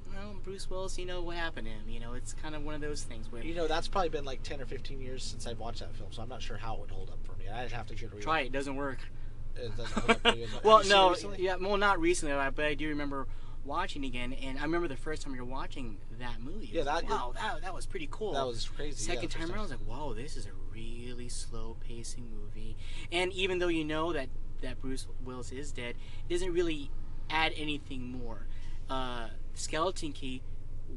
you 0.07 0.15
know, 0.15 0.35
Bruce 0.43 0.69
Willis, 0.69 0.99
you 0.99 1.07
know 1.07 1.23
what 1.23 1.37
happened 1.37 1.69
to 1.69 1.73
him. 1.73 1.89
You 1.89 2.01
know, 2.01 2.15
it's 2.15 2.35
kind 2.35 2.57
of 2.57 2.65
one 2.65 2.75
of 2.75 2.81
those 2.81 3.03
things 3.05 3.31
where 3.31 3.43
You 3.43 3.55
know, 3.55 3.69
that's 3.69 3.87
probably 3.87 4.11
been 4.11 4.25
like 4.25 4.43
ten 4.43 4.61
or 4.61 4.67
fifteen 4.67 5.01
years 5.01 5.23
since 5.23 5.47
I've 5.47 5.61
watched 5.61 5.79
that 5.79 5.95
film, 5.95 6.11
so 6.11 6.23
I'm 6.23 6.29
not 6.29 6.43
sure 6.43 6.57
how 6.57 6.75
it 6.75 6.81
would 6.81 6.91
hold 6.91 7.09
up 7.09 7.25
for 7.25 7.37
me. 7.37 7.49
I'd 7.49 7.71
have 7.71 7.87
to 7.87 7.95
give 7.95 8.13
it 8.13 8.19
a 8.19 8.21
try 8.21 8.41
it, 8.41 8.53
doesn't 8.53 8.75
work. 8.75 8.99
It 9.55 9.77
doesn't 9.77 9.93
hold 9.93 10.11
up 10.11 10.21
for 10.23 10.37
you. 10.37 10.49
Well, 10.65 10.83
no, 10.89 11.15
yeah, 11.39 11.55
well, 11.61 11.77
not 11.77 12.01
recently, 12.01 12.35
but 12.35 12.65
I 12.65 12.75
do 12.75 12.89
remember 12.89 13.29
watching 13.65 14.05
again, 14.05 14.33
and 14.33 14.59
I 14.59 14.63
remember 14.63 14.89
the 14.89 14.97
first 14.97 15.23
time 15.23 15.35
you're 15.35 15.45
watching 15.45 15.99
that 16.19 16.41
movie. 16.41 16.71
Yeah, 16.73 16.81
was 16.81 16.87
like, 16.87 17.09
that- 17.09 17.11
wow, 17.11 17.33
that, 17.35 17.63
that 17.63 17.75
was 17.75 17.87
pretty 17.87 18.09
cool. 18.11 18.33
That 18.33 18.47
was 18.47 18.67
crazy. 18.69 18.97
Second 18.97 19.29
first 19.33 19.37
time 19.37 19.51
around, 19.51 19.59
I 19.59 19.63
was 19.63 19.71
like, 19.73 19.81
"Whoa, 19.81 20.15
this 20.15 20.37
is 20.37 20.47
a 20.47 20.51
really 20.75 21.29
slow 21.29 21.77
pacing 21.87 22.29
movie." 22.31 22.77
And 23.11 23.33
even 23.33 23.59
though 23.59 23.69
you 23.69 23.85
know 23.85 24.13
that 24.13 24.29
that 24.63 24.81
Bruce 24.81 25.07
Willis 25.25 25.53
is 25.53 25.73
dead, 25.73 25.97
it 26.29 26.33
doesn't 26.33 26.53
really 26.53 26.91
add 27.31 27.53
anything 27.57 28.11
more. 28.11 28.47
Uh, 28.91 29.29
Skeleton 29.55 30.13
Key, 30.13 30.43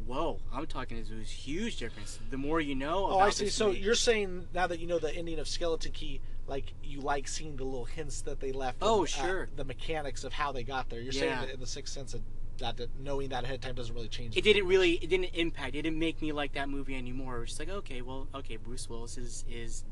whoa, 0.06 0.39
I'm 0.54 0.65
talking 0.65 0.97
is 0.97 1.12
a 1.12 1.15
huge 1.15 1.78
difference. 1.78 2.19
The 2.30 2.38
more 2.38 2.60
you 2.62 2.75
know, 2.75 3.08
Oh, 3.08 3.19
I 3.19 3.30
see. 3.30 3.49
So 3.49 3.67
movie- 3.67 3.80
you're 3.80 3.95
saying 3.95 4.47
now 4.54 4.67
that 4.67 4.80
you 4.80 4.88
know 4.88 4.99
the 4.99 5.13
ending 5.15 5.39
of 5.39 5.47
Skeleton 5.47 5.91
Key, 5.91 6.21
like 6.47 6.73
you 6.84 7.01
like 7.01 7.28
seeing 7.28 7.56
the 7.56 7.63
little 7.63 7.86
hints 7.86 8.21
that 8.21 8.39
they 8.39 8.51
left. 8.51 8.78
Oh, 8.82 8.99
and, 9.06 9.13
uh, 9.19 9.25
sure. 9.28 9.49
the 9.56 9.65
mechanics 9.65 10.23
of 10.23 10.34
how 10.34 10.51
they 10.51 10.63
got 10.63 10.89
there. 10.89 10.99
You're 11.01 11.12
saying 11.12 11.32
that 11.36 11.49
in 11.49 11.60
the 11.60 11.67
Sixth 11.67 11.93
Sense, 11.93 12.12
that, 12.13 12.21
that, 12.59 12.77
that 12.77 12.89
knowing 12.99 13.29
that 13.29 13.43
ahead 13.43 13.55
of 13.55 13.61
time 13.61 13.75
doesn't 13.75 13.93
really 13.95 14.07
change. 14.07 14.35
it 14.37 14.43
didn't 14.43 14.67
really, 14.67 14.93
it 14.93 15.09
didn't 15.09 15.33
impact. 15.35 15.75
It 15.75 15.81
didn't 15.83 15.99
make 15.99 16.21
me 16.21 16.31
like 16.31 16.53
that 16.53 16.69
movie 16.69 16.95
anymore. 16.95 17.37
It 17.37 17.39
was 17.41 17.49
just 17.49 17.59
like, 17.59 17.69
okay, 17.69 18.01
well, 18.01 18.27
okay, 18.35 18.57
Bruce 18.57 18.89
Willis 18.89 19.17
is 19.17 19.43
is 19.49 19.83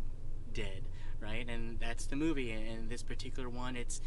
dead, 0.54 0.84
right? 1.21 1.47
And 1.47 1.80
that's 1.80 2.06
the 2.06 2.15
movie. 2.15 2.52
And 2.52 2.89
this 2.89 3.04
particular 3.04 3.49
one, 3.49 3.76
it's 3.76 4.02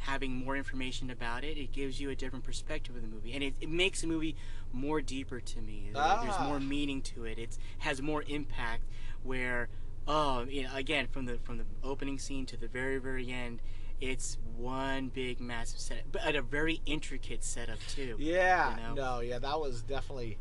having 0.00 0.34
more 0.34 0.56
information 0.56 1.10
about 1.10 1.44
it. 1.44 1.58
It 1.58 1.72
gives 1.72 2.00
you 2.00 2.08
a 2.10 2.14
different 2.14 2.44
perspective 2.44 2.96
of 2.96 3.02
the 3.02 3.08
movie, 3.08 3.34
and 3.34 3.42
it, 3.44 3.54
it 3.60 3.68
makes 3.68 4.00
the 4.00 4.06
movie 4.06 4.34
more 4.72 5.02
deeper 5.02 5.40
to 5.40 5.60
me. 5.60 5.90
There- 5.92 6.02
There's 6.22 6.34
Ah. 6.38 6.46
more 6.48 6.58
meaning 6.60 7.02
to 7.02 7.24
it. 7.24 7.38
It 7.38 7.58
has 7.80 8.00
more 8.00 8.24
impact. 8.26 8.84
Where, 9.22 9.68
oh, 10.08 10.44
you 10.48 10.62
know, 10.62 10.74
again, 10.74 11.06
from 11.08 11.26
the 11.26 11.36
from 11.42 11.58
the 11.58 11.64
opening 11.84 12.18
scene 12.18 12.46
to 12.46 12.56
the 12.56 12.68
very 12.68 12.96
very 12.96 13.30
end, 13.30 13.60
it's 14.00 14.38
one 14.56 15.08
big 15.08 15.40
massive 15.40 15.78
setup, 15.80 16.04
but 16.12 16.22
at 16.22 16.34
a 16.34 16.42
very 16.42 16.80
intricate 16.86 17.44
setup 17.44 17.78
too. 17.88 18.16
Yeah, 18.18 18.76
you 18.76 18.82
know? 18.82 18.94
no, 18.94 19.20
yeah, 19.20 19.38
that 19.38 19.60
was 19.60 19.82
definitely, 19.82 20.38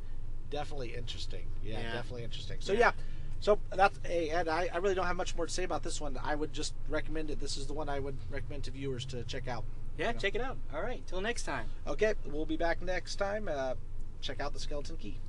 definitely 0.49 0.95
interesting. 0.95 1.47
Yeah, 1.63 1.79
Yeah. 1.79 1.93
definitely 1.93 2.23
interesting. 2.23 2.57
So 2.61 2.73
Yeah. 2.73 2.79
yeah, 2.79 2.91
so 3.39 3.59
that's 3.75 3.99
hey, 4.03 4.29
Ed. 4.29 4.47
I, 4.47 4.69
I 4.73 4.77
really 4.77 4.95
don't 4.95 5.07
have 5.07 5.15
much 5.15 5.35
more 5.35 5.45
to 5.45 5.53
say 5.53 5.63
about 5.63 5.83
this 5.83 5.99
one. 6.01 6.17
I 6.23 6.35
would 6.35 6.53
just 6.53 6.73
recommend 6.87 7.29
it. 7.29 7.39
This 7.39 7.57
is 7.57 7.67
the 7.67 7.73
one 7.73 7.89
I 7.89 7.99
would 7.99 8.17
recommend 8.29 8.63
to 8.65 8.71
viewers 8.71 9.05
to 9.05 9.23
check 9.23 9.47
out. 9.47 9.63
Yeah, 9.97 10.13
check 10.13 10.35
it 10.35 10.41
out. 10.41 10.57
All 10.73 10.81
right, 10.81 11.05
till 11.07 11.19
next 11.21 11.43
time. 11.43 11.67
Okay, 11.85 12.13
we'll 12.25 12.45
be 12.45 12.55
back 12.57 12.81
next 12.81 13.17
time. 13.17 13.49
Uh, 13.51 13.75
check 14.21 14.39
out 14.39 14.53
the 14.53 14.59
Skeleton 14.59 14.95
Key. 14.97 15.19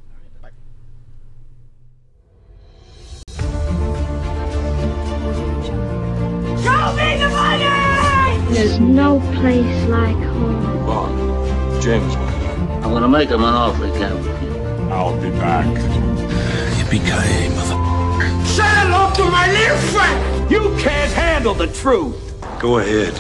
All 0.42 0.42
right, 0.42 0.52
Bye. 6.64 7.30
There's 8.52 8.80
no 8.80 9.20
place 9.36 9.88
like 9.88 10.16
home. 10.16 10.84
Bond. 10.84 11.82
James 11.82 12.14
Bond. 12.16 12.84
I'm 12.84 12.92
gonna 12.92 13.08
make 13.08 13.28
him 13.28 13.44
an 13.44 13.54
offer 13.54 13.86
he 13.86 13.92
can't 13.92 14.14
refuse. 14.16 14.56
I'll 14.90 15.16
be 15.20 15.30
back. 15.30 15.66
Yippee-ki-yay, 16.76 17.48
mother... 17.54 17.78
Say 18.44 18.66
hello 18.66 19.12
to 19.14 19.24
my 19.30 19.46
little 19.52 19.76
friend! 19.92 20.50
You 20.50 20.74
can't 20.82 21.12
handle 21.12 21.54
the 21.54 21.68
truth. 21.68 22.16
Go 22.58 22.78
ahead. 22.78 23.14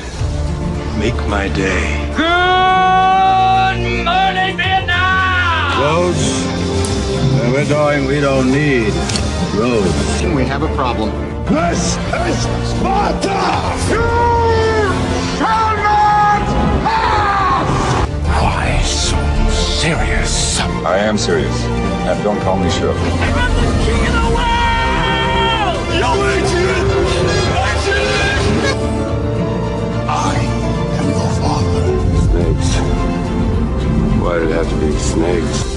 Make 0.98 1.14
my 1.28 1.48
day. 1.48 2.10
Good 2.16 4.04
morning, 4.04 4.56
Vietnam! 4.56 5.80
Roads? 5.80 6.24
Where 7.38 7.52
we're 7.52 7.68
going, 7.68 8.06
we 8.06 8.20
don't 8.20 8.50
need 8.50 8.92
roads. 9.54 10.22
We 10.34 10.44
have 10.44 10.62
a 10.62 10.74
problem. 10.74 11.10
This 11.46 11.96
is 11.96 12.36
Sparta! 12.68 14.39
serious. 19.80 20.60
I 20.84 20.98
am 20.98 21.16
serious. 21.16 21.64
And 22.04 22.22
don't 22.22 22.38
call 22.40 22.58
me 22.58 22.68
sure. 22.68 22.92
I'm 22.92 23.54
the 23.56 23.72
king 23.86 24.06
of 24.08 24.14
the 24.16 24.30
world! 24.36 25.76
No 26.04 26.10
agent! 26.36 26.88
I 30.06 30.36
am 30.98 31.06
the 31.18 31.28
father. 31.40 31.86
Snakes. 32.28 32.70
Why 34.20 34.38
did 34.38 34.48
it 34.50 34.54
have 34.54 34.68
to 34.68 34.76
be 34.76 34.92
snakes? 34.98 35.69